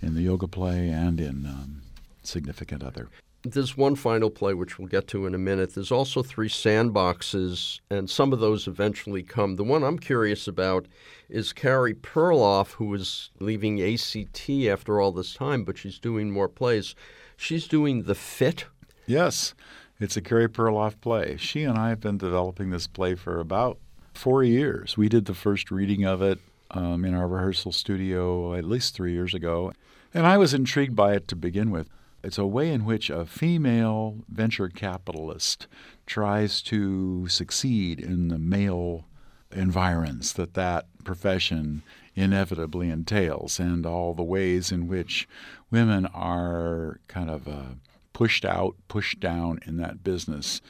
in 0.00 0.14
the 0.14 0.22
Yoga 0.22 0.46
Play, 0.46 0.90
and 0.90 1.20
in 1.20 1.44
um, 1.44 1.83
Significant 2.22 2.85
Other. 2.85 3.09
There's 3.42 3.77
one 3.77 3.96
final 3.96 4.31
play, 4.31 4.55
which 4.55 4.79
we'll 4.79 4.88
get 4.88 5.09
to 5.09 5.27
in 5.27 5.35
a 5.35 5.38
minute. 5.38 5.74
There's 5.74 5.92
also 5.92 6.22
three 6.22 6.48
sandboxes, 6.48 7.81
and 7.90 8.09
some 8.09 8.33
of 8.33 8.38
those 8.38 8.68
eventually 8.68 9.24
come. 9.24 9.57
The 9.57 9.64
one 9.64 9.83
I'm 9.83 9.98
curious 9.98 10.46
about 10.46 10.87
is 11.29 11.53
Carey 11.53 11.94
Perloff, 11.94 12.72
who 12.74 12.94
is 12.94 13.31
leaving 13.40 13.83
ACT 13.83 14.48
after 14.68 15.00
all 15.00 15.11
this 15.11 15.35
time, 15.35 15.64
but 15.64 15.77
she's 15.77 15.98
doing 15.98 16.31
more 16.31 16.48
plays. 16.48 16.94
She's 17.37 17.66
doing 17.66 18.05
The 18.05 18.14
Fit. 18.14 18.66
Yes, 19.07 19.55
it's 20.01 20.16
a 20.16 20.23
Carey 20.23 20.49
Perloff 20.49 21.01
play. 21.01 21.37
She 21.37 21.64
and 21.64 21.79
I 21.79 21.90
have 21.90 22.01
been 22.01 22.18
developing 22.18 22.70
this 22.70 22.87
play 22.87 23.14
for 23.14 23.40
about 23.40 23.79
four 24.14 24.42
years. 24.42 24.97
We 24.97 25.09
did 25.09 25.27
the 25.27 25.35
first 25.35 25.70
reading 25.70 26.05
of 26.05 26.23
it 26.23 26.38
um, 26.70 27.05
in 27.05 27.14
our 27.14 27.29
rehearsal 27.29 27.73
studio 27.73 28.55
at 28.55 28.64
least 28.64 28.94
three 28.94 29.12
years 29.12 29.35
ago, 29.35 29.73
and 30.12 30.27
I 30.27 30.38
was 30.38 30.55
intrigued 30.55 30.97
by 30.97 31.14
it 31.14 31.29
to 31.29 31.37
begin 31.37 31.70
with. 31.70 31.88
It's 32.23 32.38
a 32.38 32.47
way 32.47 32.73
in 32.73 32.87
which 32.87 33.11
a 33.11 33.27
female 33.27 34.25
venture 34.29 34.68
capitalist 34.68 35.66
tries 36.07 36.62
to 36.62 37.29
succeed 37.29 38.01
in 38.01 38.29
the 38.29 38.38
male 38.38 39.05
environs 39.53 40.33
that 40.33 40.55
that 40.55 40.87
profession 41.05 41.83
inevitably 42.16 42.88
entails, 42.88 43.59
and 43.59 43.85
all 43.85 44.14
the 44.14 44.23
ways 44.23 44.73
in 44.73 44.87
which 44.87 45.29
women 45.70 46.07
are 46.07 47.00
kind 47.09 47.31
of 47.31 47.48
uh, 47.48 47.74
pushed 48.12 48.44
out, 48.44 48.77
pushed 48.88 49.20
down 49.20 49.61
in 49.66 49.77
that 49.79 50.03
business. 50.05 50.61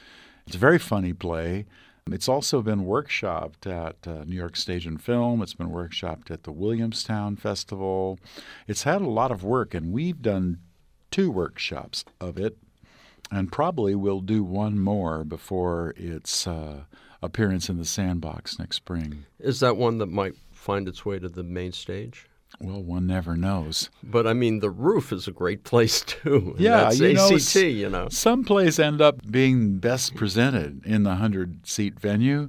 It's 0.46 0.56
a 0.56 0.58
very 0.58 0.78
funny 0.78 1.12
play. 1.12 1.66
It's 2.10 2.28
also 2.28 2.60
been 2.60 2.84
workshopped 2.84 3.66
at 3.66 4.06
uh, 4.06 4.24
New 4.24 4.36
York 4.36 4.56
Stage 4.56 4.86
and 4.86 5.00
Film. 5.02 5.40
It's 5.40 5.54
been 5.54 5.70
workshopped 5.70 6.30
at 6.30 6.42
the 6.42 6.52
Williamstown 6.52 7.36
Festival. 7.36 8.18
It's 8.68 8.82
had 8.82 9.00
a 9.00 9.08
lot 9.08 9.30
of 9.30 9.42
work, 9.42 9.72
and 9.72 9.90
we've 9.90 10.20
done 10.20 10.58
two 11.10 11.30
workshops 11.30 12.04
of 12.20 12.36
it, 12.36 12.58
and 13.30 13.50
probably 13.50 13.94
we'll 13.94 14.20
do 14.20 14.44
one 14.44 14.78
more 14.78 15.24
before 15.24 15.94
its 15.96 16.46
uh, 16.46 16.84
appearance 17.22 17.70
in 17.70 17.78
the 17.78 17.86
Sandbox 17.86 18.58
next 18.58 18.76
spring. 18.76 19.24
Is 19.38 19.60
that 19.60 19.78
one 19.78 19.96
that 19.98 20.06
might 20.06 20.34
find 20.52 20.86
its 20.86 21.06
way 21.06 21.18
to 21.18 21.28
the 21.28 21.42
main 21.42 21.72
stage? 21.72 22.28
Well, 22.60 22.82
one 22.82 23.06
never 23.06 23.36
knows. 23.36 23.90
But 24.02 24.26
I 24.26 24.32
mean, 24.32 24.60
the 24.60 24.70
roof 24.70 25.12
is 25.12 25.28
a 25.28 25.32
great 25.32 25.64
place 25.64 26.02
too. 26.02 26.54
Yeah, 26.58 26.90
you 26.92 27.14
know, 27.14 27.34
ACT. 27.34 27.56
You 27.56 27.90
know, 27.90 28.08
some 28.10 28.44
plays 28.44 28.78
end 28.78 29.00
up 29.00 29.20
being 29.30 29.78
best 29.78 30.14
presented 30.14 30.84
in 30.86 31.02
the 31.02 31.16
hundred 31.16 31.66
seat 31.66 31.98
venue. 31.98 32.48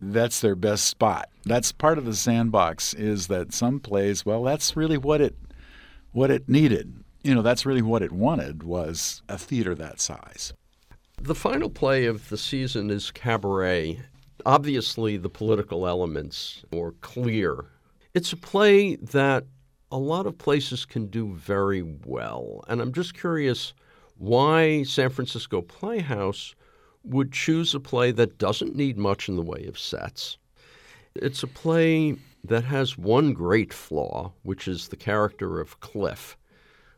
That's 0.00 0.40
their 0.40 0.56
best 0.56 0.86
spot. 0.86 1.28
That's 1.44 1.72
part 1.72 1.98
of 1.98 2.04
the 2.04 2.14
sandbox. 2.14 2.94
Is 2.94 3.28
that 3.28 3.52
some 3.52 3.78
plays? 3.78 4.26
Well, 4.26 4.42
that's 4.42 4.76
really 4.76 4.98
what 4.98 5.20
it 5.20 5.36
what 6.12 6.30
it 6.30 6.48
needed 6.48 7.04
you 7.24 7.34
know, 7.34 7.42
that's 7.42 7.66
really 7.66 7.82
what 7.82 8.02
it 8.02 8.12
wanted 8.12 8.62
was 8.62 9.22
a 9.28 9.38
theater 9.38 9.74
that 9.74 9.98
size. 9.98 10.52
The 11.20 11.34
final 11.34 11.70
play 11.70 12.04
of 12.04 12.28
the 12.28 12.36
season 12.36 12.90
is 12.90 13.10
Cabaret. 13.10 14.00
Obviously, 14.44 15.16
the 15.16 15.30
political 15.30 15.88
elements 15.88 16.62
were 16.70 16.92
clear. 17.00 17.64
It's 18.14 18.32
a 18.32 18.36
play 18.36 18.96
that 18.96 19.44
a 19.90 19.98
lot 19.98 20.26
of 20.26 20.38
places 20.38 20.84
can 20.84 21.06
do 21.06 21.34
very 21.34 21.82
well. 21.82 22.64
And 22.68 22.80
I'm 22.80 22.92
just 22.92 23.14
curious 23.14 23.74
why 24.16 24.84
San 24.84 25.10
Francisco 25.10 25.60
Playhouse 25.60 26.54
would 27.02 27.32
choose 27.32 27.74
a 27.74 27.80
play 27.80 28.12
that 28.12 28.38
doesn't 28.38 28.76
need 28.76 28.96
much 28.96 29.28
in 29.28 29.36
the 29.36 29.42
way 29.42 29.66
of 29.66 29.78
sets. 29.78 30.38
It's 31.14 31.42
a 31.42 31.48
play 31.48 32.16
that 32.44 32.64
has 32.64 32.96
one 32.96 33.32
great 33.34 33.72
flaw, 33.72 34.32
which 34.42 34.68
is 34.68 34.88
the 34.88 34.96
character 34.96 35.60
of 35.60 35.80
Cliff 35.80 36.36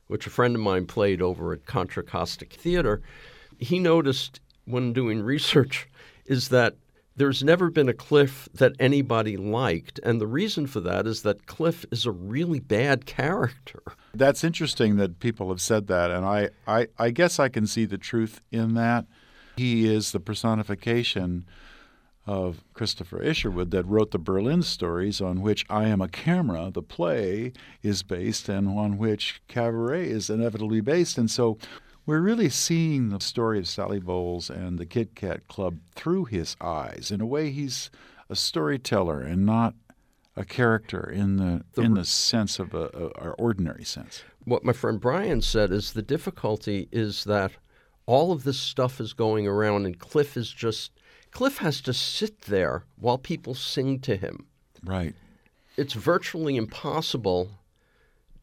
which 0.07 0.27
a 0.27 0.31
friend 0.31 0.55
of 0.55 0.63
mine 0.63 0.87
played 0.87 1.21
over 1.21 1.53
at 1.53 1.67
Contra 1.67 2.03
Costa 2.03 2.47
Theater, 2.47 3.03
he 3.59 3.79
noticed 3.79 4.41
when 4.65 4.93
doing 4.93 5.23
research 5.23 5.89
is 6.27 6.49
that 6.49 6.77
there's 7.17 7.43
never 7.43 7.71
been 7.71 7.89
a 7.89 7.95
Cliff 7.95 8.49
that 8.55 8.73
anybody 8.79 9.37
liked. 9.37 9.99
And 10.03 10.21
the 10.21 10.27
reason 10.27 10.67
for 10.67 10.81
that 10.81 11.07
is 11.07 11.23
that 11.23 11.47
Cliff 11.47 11.85
is 11.91 12.05
a 12.07 12.11
really 12.11 12.61
bad 12.61 13.07
character. 13.07 13.83
That's 14.15 14.45
interesting 14.45 14.97
that 14.97 15.19
people 15.19 15.49
have 15.49 15.61
said 15.61 15.87
that. 15.89 16.11
And 16.11 16.27
I, 16.27 16.51
I, 16.67 16.89
I 16.99 17.11
guess 17.11 17.39
I 17.39 17.49
can 17.49 17.67
see 17.67 17.87
the 17.87 17.99
truth 17.99 18.41
in 18.51 18.75
that. 18.75 19.07
He 19.57 19.89
is 19.89 20.13
the 20.13 20.21
personification 20.21 21.47
of 22.27 22.65
Christopher 22.75 23.23
Isherwood 23.23 23.71
that 23.71 23.87
wrote 23.87 24.11
the 24.11 24.19
Berlin 24.19 24.63
stories, 24.63 25.21
on 25.21 25.41
which 25.41 25.65
I 25.71 25.87
Am 25.87 26.01
a 26.01 26.09
Camera, 26.09 26.71
the 26.73 26.83
play, 26.83 27.53
is 27.83 28.03
based, 28.03 28.49
and 28.49 28.69
on 28.69 28.99
which 28.99 29.41
Cabaret 29.47 30.09
is 30.09 30.29
inevitably 30.29 30.81
based. 30.81 31.19
And 31.19 31.31
so 31.31 31.57
we're 32.07 32.21
really 32.21 32.49
seeing 32.49 33.09
the 33.09 33.21
story 33.21 33.59
of 33.59 33.69
Sally 33.69 33.99
Bowles 33.99 34.49
and 34.49 34.79
the 34.79 34.87
Kit 34.87 35.15
Kat 35.17 35.49
Club 35.49 35.79
through 35.95 36.27
his 36.27 36.57
eyes. 36.61 37.11
In 37.11 37.21
a 37.21 37.27
way, 37.27 37.51
he's 37.51 37.91
a 38.31 38.37
storyteller 38.37 39.21
and 39.21 39.45
not 39.45 39.75
a 40.37 40.45
character 40.45 41.09
in 41.11 41.37
the, 41.37 41.65
the 41.75 41.83
in 41.83 41.95
the 41.95 42.05
sense 42.05 42.59
of 42.59 42.75
a, 42.75 42.91
a, 42.95 43.29
a 43.29 43.31
ordinary 43.33 43.85
sense. 43.85 44.23
What 44.45 44.65
my 44.65 44.73
friend 44.73 45.01
Brian 45.01 45.43
said 45.43 45.73
is 45.73 45.93
the 45.93 46.03
difficulty 46.03 46.89
is 46.93 47.25
that 47.25 47.53
all 48.07 48.31
of 48.31 48.45
this 48.45 48.61
stuff 48.61 49.01
is 49.01 49.13
going 49.13 49.49
around, 49.49 49.87
and 49.87 49.99
Cliff 49.99 50.37
is 50.37 50.53
just 50.53 50.93
Cliff 51.33 51.59
has 51.59 51.81
to 51.83 51.93
sit 51.93 52.43
there 52.43 52.85
while 52.97 53.19
people 53.19 53.55
sing 53.55 53.99
to 54.01 54.17
him. 54.17 54.47
Right. 54.85 55.15
It's 55.77 55.95
virtually 55.95 56.57
impossible 56.57 57.51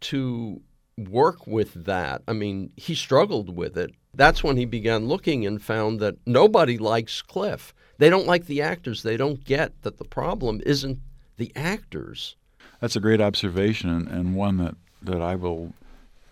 to 0.02 0.62
work 0.97 1.47
with 1.47 1.86
that. 1.86 2.21
I 2.27 2.34
mean, 2.34 2.71
he 2.77 2.95
struggled 2.95 3.56
with 3.56 3.77
it. 3.77 3.91
That's 4.13 4.43
when 4.43 4.58
he 4.58 4.65
began 4.65 5.08
looking 5.08 5.45
and 5.45 5.62
found 5.62 5.99
that 5.99 6.15
nobody 6.25 6.77
likes 6.77 7.21
Cliff. 7.21 7.73
They 7.97 8.10
don't 8.10 8.27
like 8.27 8.45
the 8.45 8.62
actors. 8.62 9.03
They 9.03 9.17
don't 9.17 9.43
get 9.43 9.82
that 9.82 9.97
the 9.97 10.06
problem 10.06 10.62
isn't 10.65 10.99
the 11.38 11.51
actors. 11.56 12.36
That's 12.79 12.95
a 12.95 12.99
great 12.99 13.21
observation 13.21 14.08
and 14.08 14.36
one 14.36 14.58
that, 14.58 14.75
that 15.01 15.21
I 15.21 15.36
will 15.36 15.73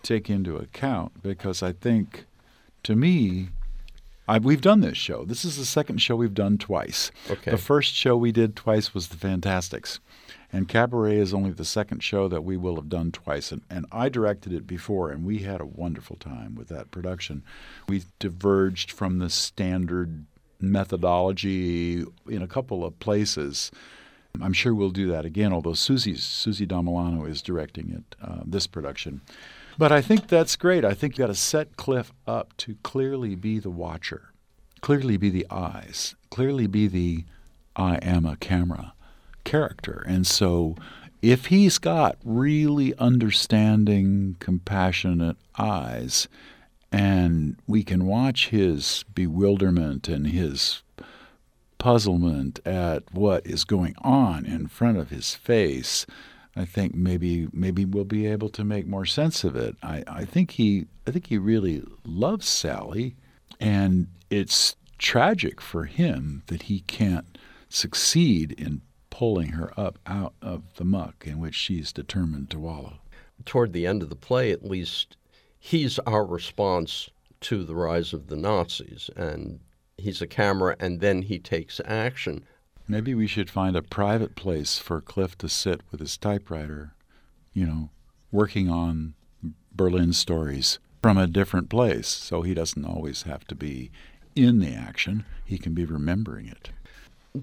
take 0.02 0.28
into 0.28 0.56
account 0.56 1.22
because 1.22 1.62
I 1.62 1.72
think, 1.72 2.26
to 2.84 2.94
me, 2.94 3.48
I, 4.28 4.38
we've 4.38 4.60
done 4.60 4.80
this 4.80 4.96
show. 4.96 5.24
This 5.24 5.44
is 5.44 5.56
the 5.56 5.64
second 5.64 5.98
show 5.98 6.14
we've 6.14 6.34
done 6.34 6.58
twice. 6.58 7.10
Okay. 7.30 7.50
The 7.50 7.58
first 7.58 7.94
show 7.94 8.16
we 8.16 8.32
did 8.32 8.54
twice 8.54 8.94
was 8.94 9.08
The 9.08 9.16
Fantasticks. 9.16 9.98
And 10.52 10.68
Cabaret 10.68 11.16
is 11.16 11.32
only 11.32 11.50
the 11.50 11.64
second 11.64 12.02
show 12.02 12.28
that 12.28 12.44
we 12.44 12.58
will 12.58 12.76
have 12.76 12.90
done 12.90 13.10
twice. 13.10 13.52
And, 13.52 13.62
and 13.70 13.86
I 13.90 14.10
directed 14.10 14.52
it 14.52 14.66
before, 14.66 15.10
and 15.10 15.24
we 15.24 15.38
had 15.38 15.62
a 15.62 15.66
wonderful 15.66 16.16
time 16.16 16.54
with 16.54 16.68
that 16.68 16.90
production. 16.90 17.42
We 17.88 18.02
diverged 18.18 18.90
from 18.90 19.18
the 19.18 19.30
standard 19.30 20.26
methodology 20.60 22.04
in 22.28 22.42
a 22.42 22.46
couple 22.46 22.84
of 22.84 22.98
places. 23.00 23.70
I'm 24.40 24.52
sure 24.52 24.74
we'll 24.74 24.90
do 24.90 25.08
that 25.08 25.24
again, 25.24 25.52
although 25.52 25.72
Susi, 25.72 26.16
Susi 26.16 26.66
Damilano 26.66 27.28
is 27.28 27.40
directing 27.40 27.90
it, 27.90 28.16
uh, 28.22 28.42
this 28.44 28.66
production. 28.66 29.22
But 29.78 29.90
I 29.90 30.02
think 30.02 30.28
that's 30.28 30.56
great. 30.56 30.84
I 30.84 30.92
think 30.92 31.16
you 31.16 31.22
got 31.22 31.28
to 31.28 31.34
set 31.34 31.76
Cliff 31.76 32.12
up 32.26 32.54
to 32.58 32.76
clearly 32.82 33.34
be 33.34 33.58
the 33.58 33.70
watcher, 33.70 34.32
clearly 34.82 35.16
be 35.16 35.30
the 35.30 35.46
eyes, 35.50 36.14
clearly 36.30 36.66
be 36.66 36.88
the 36.88 37.24
I 37.74 37.96
am 37.96 38.26
a 38.26 38.36
camera 38.36 38.91
character. 39.44 40.04
And 40.06 40.26
so 40.26 40.76
if 41.20 41.46
he's 41.46 41.78
got 41.78 42.18
really 42.24 42.94
understanding, 42.98 44.36
compassionate 44.40 45.36
eyes, 45.56 46.28
and 46.90 47.56
we 47.66 47.82
can 47.84 48.06
watch 48.06 48.48
his 48.48 49.04
bewilderment 49.14 50.08
and 50.08 50.26
his 50.26 50.82
puzzlement 51.78 52.60
at 52.66 53.02
what 53.12 53.46
is 53.46 53.64
going 53.64 53.94
on 54.02 54.44
in 54.44 54.66
front 54.66 54.98
of 54.98 55.10
his 55.10 55.34
face, 55.34 56.06
I 56.54 56.64
think 56.64 56.94
maybe 56.94 57.48
maybe 57.52 57.84
we'll 57.84 58.04
be 58.04 58.26
able 58.26 58.50
to 58.50 58.64
make 58.64 58.86
more 58.86 59.06
sense 59.06 59.42
of 59.42 59.56
it. 59.56 59.76
I, 59.82 60.04
I 60.06 60.24
think 60.24 60.52
he 60.52 60.86
I 61.06 61.10
think 61.10 61.28
he 61.28 61.38
really 61.38 61.82
loves 62.04 62.46
Sally, 62.46 63.16
and 63.58 64.08
it's 64.28 64.76
tragic 64.98 65.60
for 65.60 65.84
him 65.84 66.42
that 66.48 66.62
he 66.64 66.80
can't 66.80 67.38
succeed 67.68 68.52
in 68.52 68.82
pulling 69.22 69.50
her 69.50 69.72
up 69.78 70.00
out 70.04 70.34
of 70.42 70.74
the 70.74 70.84
muck 70.84 71.24
in 71.28 71.38
which 71.38 71.54
she's 71.54 71.92
determined 71.92 72.50
to 72.50 72.58
wallow. 72.58 72.94
Toward 73.44 73.72
the 73.72 73.86
end 73.86 74.02
of 74.02 74.08
the 74.08 74.16
play, 74.16 74.50
at 74.50 74.64
least, 74.64 75.16
he's 75.60 76.00
our 76.00 76.26
response 76.26 77.08
to 77.40 77.62
the 77.62 77.76
rise 77.76 78.12
of 78.12 78.26
the 78.26 78.34
Nazis, 78.34 79.10
and 79.14 79.60
he's 79.96 80.20
a 80.20 80.26
camera, 80.26 80.74
and 80.80 80.98
then 80.98 81.22
he 81.22 81.38
takes 81.38 81.80
action. 81.84 82.44
Maybe 82.88 83.14
we 83.14 83.28
should 83.28 83.48
find 83.48 83.76
a 83.76 83.82
private 83.82 84.34
place 84.34 84.78
for 84.78 85.00
Cliff 85.00 85.38
to 85.38 85.48
sit 85.48 85.82
with 85.92 86.00
his 86.00 86.16
typewriter, 86.16 86.96
you 87.52 87.64
know, 87.64 87.90
working 88.32 88.68
on 88.68 89.14
Berlin 89.72 90.12
stories 90.14 90.80
from 91.00 91.16
a 91.16 91.28
different 91.28 91.70
place 91.70 92.08
so 92.08 92.42
he 92.42 92.54
doesn't 92.54 92.84
always 92.84 93.22
have 93.22 93.46
to 93.46 93.54
be 93.54 93.92
in 94.34 94.58
the 94.58 94.74
action. 94.74 95.24
He 95.44 95.58
can 95.58 95.74
be 95.74 95.84
remembering 95.84 96.48
it. 96.48 96.70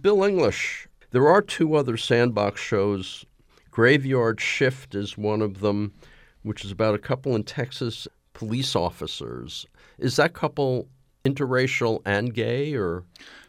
Bill 0.02 0.26
English, 0.26 0.89
there 1.12 1.28
are 1.28 1.42
two 1.42 1.76
other 1.76 1.98
sandbox 1.98 2.62
shows. 2.62 3.26
Graveyard 3.72 4.42
Shift 4.42 4.96
is 4.96 5.18
one 5.18 5.42
of 5.42 5.60
them, 5.62 5.94
which 6.44 6.66
is 6.66 6.72
about 6.72 6.96
a 6.96 7.00
couple 7.00 7.36
in 7.36 7.44
Texas 7.44 8.08
police 8.34 8.76
officers. 8.76 9.66
Is 9.98 10.16
that 10.16 10.34
couple 10.34 10.88
interracial 11.26 12.02
and 12.06 12.34
gay, 12.34 12.74
or 12.76 13.04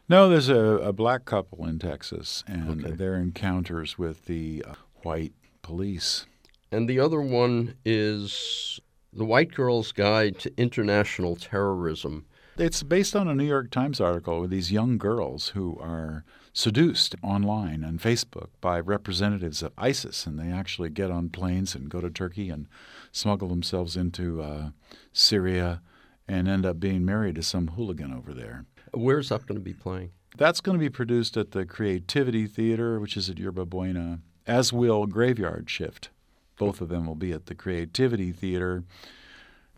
No, 0.09 0.29
there's 0.29 0.49
a, 0.49 0.59
a 0.59 0.93
black 0.93 1.25
couple 1.25 1.65
in 1.67 1.79
Texas, 1.79 2.43
and 2.47 2.85
Okay. 2.85 2.95
their 2.95 3.15
encounters 3.17 3.97
with 3.99 4.27
the 4.27 4.65
uh, 4.67 4.75
white 5.03 5.33
police. 5.63 6.27
and 6.73 6.89
the 6.89 7.01
other 7.01 7.21
one 7.21 7.75
is 7.85 8.81
the 9.13 9.25
White 9.25 9.53
Girl's 9.55 9.91
Guide 9.93 10.39
to 10.41 10.53
International 10.57 11.35
Terrorism. 11.37 12.27
It's 12.57 12.83
based 12.83 13.17
on 13.17 13.27
a 13.29 13.35
New 13.35 13.45
York 13.47 13.71
Times 13.71 14.01
article 14.01 14.41
with 14.41 14.51
these 14.51 14.71
young 14.71 14.99
girls 14.99 15.49
who 15.49 15.77
are 15.81 16.25
seduced 16.53 17.15
online 17.23 17.85
on 17.85 17.99
Facebook 17.99 18.49
by 18.61 18.81
representatives 18.81 19.63
of 19.63 19.73
ISIS, 19.79 20.27
and 20.27 20.39
they 20.39 20.51
actually 20.51 20.91
get 20.91 21.11
on 21.11 21.29
planes 21.29 21.75
and 21.75 21.89
go 21.89 22.01
to 22.01 22.11
Turkey 22.11 22.51
and 22.51 22.67
smuggle 23.13 23.49
themselves 23.49 23.97
into 23.97 24.43
uh, 24.43 24.71
Syria 25.13 25.83
and 26.29 26.49
end 26.49 26.65
up 26.65 26.79
being 26.79 27.05
married 27.05 27.35
to 27.37 27.43
some 27.43 27.69
hooligan 27.69 28.13
over 28.13 28.33
there. 28.33 28.65
Where's 28.93 29.29
that 29.29 29.47
going 29.47 29.59
to 29.59 29.65
be 29.65 29.75
playing? 29.75 30.11
That's 30.37 30.61
going 30.61 30.79
to 30.79 30.85
be 30.85 30.91
produced 30.91 31.37
at 31.37 31.51
the 31.51 31.67
Creativity 31.67 32.47
Theater, 32.47 33.01
which 33.01 33.17
is 33.17 33.29
at 33.29 33.39
Yerba 33.39 33.67
Buena, 33.67 34.21
as 34.47 34.73
will 34.73 35.07
Graveyard 35.07 35.69
Shift. 35.69 36.11
Both 36.57 36.81
of 36.81 36.89
them 36.89 37.07
will 37.07 37.17
be 37.17 37.33
at 37.33 37.47
the 37.47 37.55
Creativity 37.55 38.33
Theater, 38.33 38.85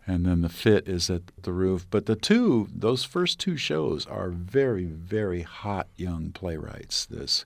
and 0.07 0.27
then 0.27 0.41
the 0.41 0.49
Fit 0.49 0.89
is 0.89 1.09
at 1.11 1.23
the 1.43 1.53
roof. 1.53 1.87
But 1.91 2.07
the 2.07 2.17
two, 2.17 2.69
those 2.75 3.05
first 3.05 3.39
two 3.39 3.57
shows 3.57 4.07
are 4.07 4.31
very, 4.31 4.85
very 4.85 5.43
hot 5.43 5.89
young 5.97 6.31
playwrights. 6.31 7.05
This 7.07 7.45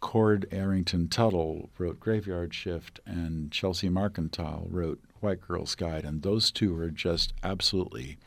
Korde 0.00 0.46
Arrington 0.52 1.08
Tuttle 1.08 1.70
wrote 1.78 1.98
Graveyard 1.98 2.54
Shift, 2.54 3.00
and 3.04 3.50
Chelsea 3.50 3.88
Marcantel 3.88 4.66
wrote 4.70 5.00
White 5.20 5.40
Girl's 5.40 5.74
Guide, 5.74 6.04
and 6.04 6.22
those 6.22 6.52
two 6.52 6.76
are 6.78 6.90
just 6.90 7.32
absolutely 7.42 8.18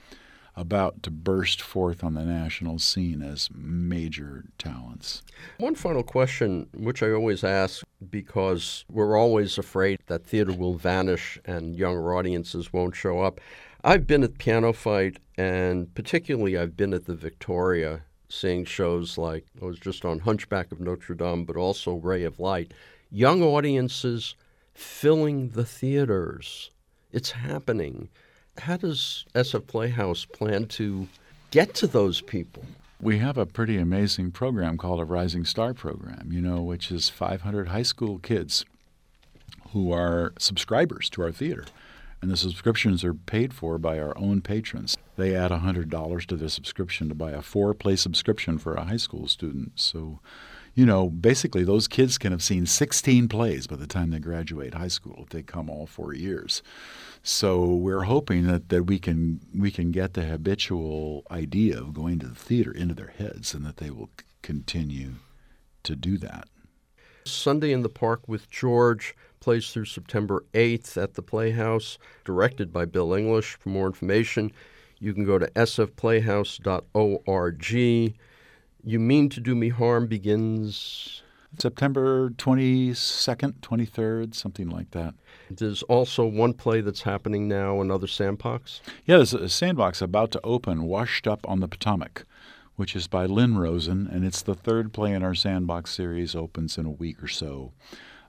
about 0.56 1.02
to 1.04 1.12
burst 1.12 1.62
forth 1.62 2.04
on 2.04 2.14
the 2.14 2.26
national 2.26 2.78
scene 2.80 3.22
as 3.22 3.49
major 3.54 4.45
talents. 4.58 5.22
One 5.58 5.76
final 5.76 6.04
question, 6.04 6.68
which 6.74 7.02
I 7.02 7.12
always 7.12 7.43
ask 7.43 7.84
because 8.10 8.84
we're 8.89 9.18
always 9.18 9.58
afraid 9.58 9.99
that 10.08 10.26
theater 10.26 10.54
will 10.54 10.76
vanish 10.76 11.39
and 11.45 11.76
younger 11.76 12.16
audiences 12.16 12.74
won't 12.74 12.95
show 12.95 13.22
up. 13.22 13.39
I've 13.84 14.06
been 14.06 14.24
at 14.24 14.38
Piano 14.38 14.74
Fight, 14.74 15.18
and 15.38 15.93
particularly 15.95 16.58
I've 16.58 16.78
been 16.78 16.93
at 16.93 17.06
the 17.06 17.16
Victoria 17.16 18.02
seeing 18.30 18.64
shows 18.66 19.18
like 19.18 19.45
I 19.62 19.66
was 19.66 19.80
just 19.80 20.06
on 20.06 20.20
Hunchback 20.20 20.72
of 20.72 20.80
Notre 20.80 21.16
Dame, 21.16 21.45
but 21.45 21.58
also 21.58 21.95
Ray 21.95 22.24
of 22.24 22.39
Light. 22.39 22.74
Young 23.10 23.41
audiences 23.41 24.36
filling 24.74 25.49
the 25.49 25.66
theaters. 25.66 26.72
It's 27.12 27.32
happening. 27.32 28.10
How 28.58 28.78
does 28.78 29.26
SF 29.34 29.68
Playhouse 29.68 30.26
plan 30.26 30.66
to 30.68 31.08
get 31.52 31.74
to 31.76 31.88
those 31.88 32.22
people? 32.22 32.64
We 33.02 33.18
have 33.18 33.38
a 33.38 33.45
pretty 33.45 33.78
amazing 33.78 34.32
program 34.32 34.78
called 34.78 34.99
a 34.99 35.06
Rising 35.06 35.45
Star 35.45 35.74
program, 35.74 36.30
you 36.32 36.41
know, 36.41 36.62
which 36.62 36.91
is 36.91 37.10
500 37.10 37.70
high 37.70 37.82
school 37.82 38.20
kids 38.20 38.66
who 39.70 39.91
are 39.91 40.34
subscribers 40.38 41.10
to 41.12 41.24
our 41.24 41.32
theater. 41.32 41.66
And 42.22 42.30
the 42.30 42.38
subscriptions 42.38 43.04
are 43.04 43.16
paid 43.16 43.52
for 43.54 43.80
by 43.80 43.97
our 43.97 44.16
own 44.16 44.41
patrons. 44.41 44.95
They 45.16 45.36
add 45.36 45.49
$100 45.49 46.26
to 46.28 46.36
their 46.36 46.49
subscription 46.49 47.10
to 47.10 47.16
buy 47.16 47.32
a 47.32 47.41
four 47.41 47.74
play 47.74 47.95
subscription 47.95 48.60
for 48.60 48.76
a 48.76 48.84
high 48.84 48.97
school 48.97 49.28
student. 49.28 49.72
So, 49.76 50.20
you 50.74 50.86
know, 50.86 51.10
basically 51.10 51.64
those 51.64 51.88
kids 51.88 52.18
can 52.18 52.32
have 52.32 52.44
seen 52.44 52.66
16 52.66 53.28
plays 53.28 53.68
by 53.68 53.76
the 53.76 53.88
time 53.88 54.12
they 54.12 54.20
graduate 54.20 54.74
high 54.74 54.88
school 54.88 55.24
if 55.24 55.30
they 55.30 55.44
come 55.44 55.70
all 55.70 55.86
four 55.86 56.14
years. 56.14 56.64
So 57.24 57.66
we're 57.66 58.04
hoping 58.04 58.48
that, 58.48 58.70
that 58.70 58.84
we 58.84 58.98
can 58.98 59.42
we 59.56 59.70
can 59.70 59.92
get 59.92 60.14
the 60.14 60.24
habitual 60.24 61.24
idea 61.30 61.78
of 61.78 61.94
going 61.94 62.20
to 62.20 62.28
the 62.28 62.36
theater 62.36 62.72
into 62.72 62.96
their 62.96 63.14
heads 63.18 63.54
and 63.54 63.66
that 63.66 63.78
they 63.78 63.92
will 63.92 64.10
c- 64.20 64.26
continue 64.42 65.14
to 65.84 65.96
do 65.96 66.18
that. 66.20 66.48
Sunday 67.26 67.72
in 67.72 67.84
the 67.84 67.90
Park 67.90 68.28
with 68.28 68.50
George 68.50 69.16
plays 69.40 69.72
through 69.72 69.86
September 69.86 70.44
8th 70.54 71.02
at 71.02 71.14
the 71.14 71.22
Playhouse, 71.22 71.98
directed 72.26 72.74
by 72.74 72.86
Bill 72.86 73.14
English. 73.14 73.58
For 73.60 73.70
more 73.70 73.88
information, 73.88 74.52
you 75.00 75.14
can 75.14 75.26
go 75.26 75.38
to 75.38 75.48
sfplayhouse.org. 75.52 78.22
You 78.84 79.00
Mean 79.00 79.30
to 79.30 79.40
Do 79.40 79.54
Me 79.54 79.70
Harm 79.70 80.08
begins. 80.08 81.22
September 81.60 82.30
22nd, 82.32 83.60
23rd, 83.60 84.34
something 84.34 84.70
like 84.70 84.92
that. 84.92 85.14
There's 85.50 85.84
also 85.84 86.26
one 86.26 86.54
play 86.54 86.82
that's 86.82 87.02
happening 87.02 87.48
now, 87.48 87.82
another 87.82 88.08
Sandbox. 88.08 88.82
Yeah, 89.06 89.18
there's 89.18 89.34
a 89.34 89.50
sandbox 89.50 90.02
about 90.02 90.32
to 90.32 90.42
open, 90.44 90.84
Washed 90.84 91.28
Up 91.28 91.48
on 91.48 91.60
the 91.60 91.68
Potomac, 91.68 92.26
which 92.78 92.96
is 92.96 93.08
by 93.08 93.26
Lynn 93.26 93.58
Rosen, 93.58 94.08
and 94.08 94.26
it's 94.26 94.42
the 94.42 94.56
third 94.56 94.94
play 94.94 95.12
in 95.14 95.24
our 95.24 95.36
sandbox 95.36 95.94
series, 95.94 96.36
opens 96.36 96.78
in 96.78 96.86
a 96.86 96.92
week 96.92 97.22
or 97.22 97.28
so. 97.28 97.74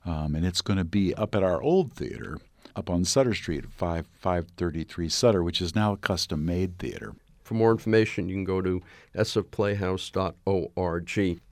Um, 0.04 0.34
and 0.34 0.44
it's 0.44 0.60
going 0.60 0.78
to 0.78 0.84
be 0.84 1.14
up 1.14 1.34
at 1.34 1.44
our 1.44 1.62
old 1.62 1.94
theater, 1.94 2.38
up 2.74 2.90
on 2.90 3.04
Sutter 3.04 3.34
Street, 3.34 3.70
5, 3.70 4.06
533 4.18 5.08
Sutter, 5.08 5.42
which 5.42 5.62
is 5.62 5.76
now 5.76 5.92
a 5.92 5.96
custom 5.96 6.44
made 6.44 6.78
theater. 6.78 7.14
For 7.42 7.54
more 7.54 7.72
information, 7.72 8.28
you 8.28 8.36
can 8.36 8.44
go 8.44 8.62
to 8.62 8.80
sfplayhouse.org. 9.14 11.42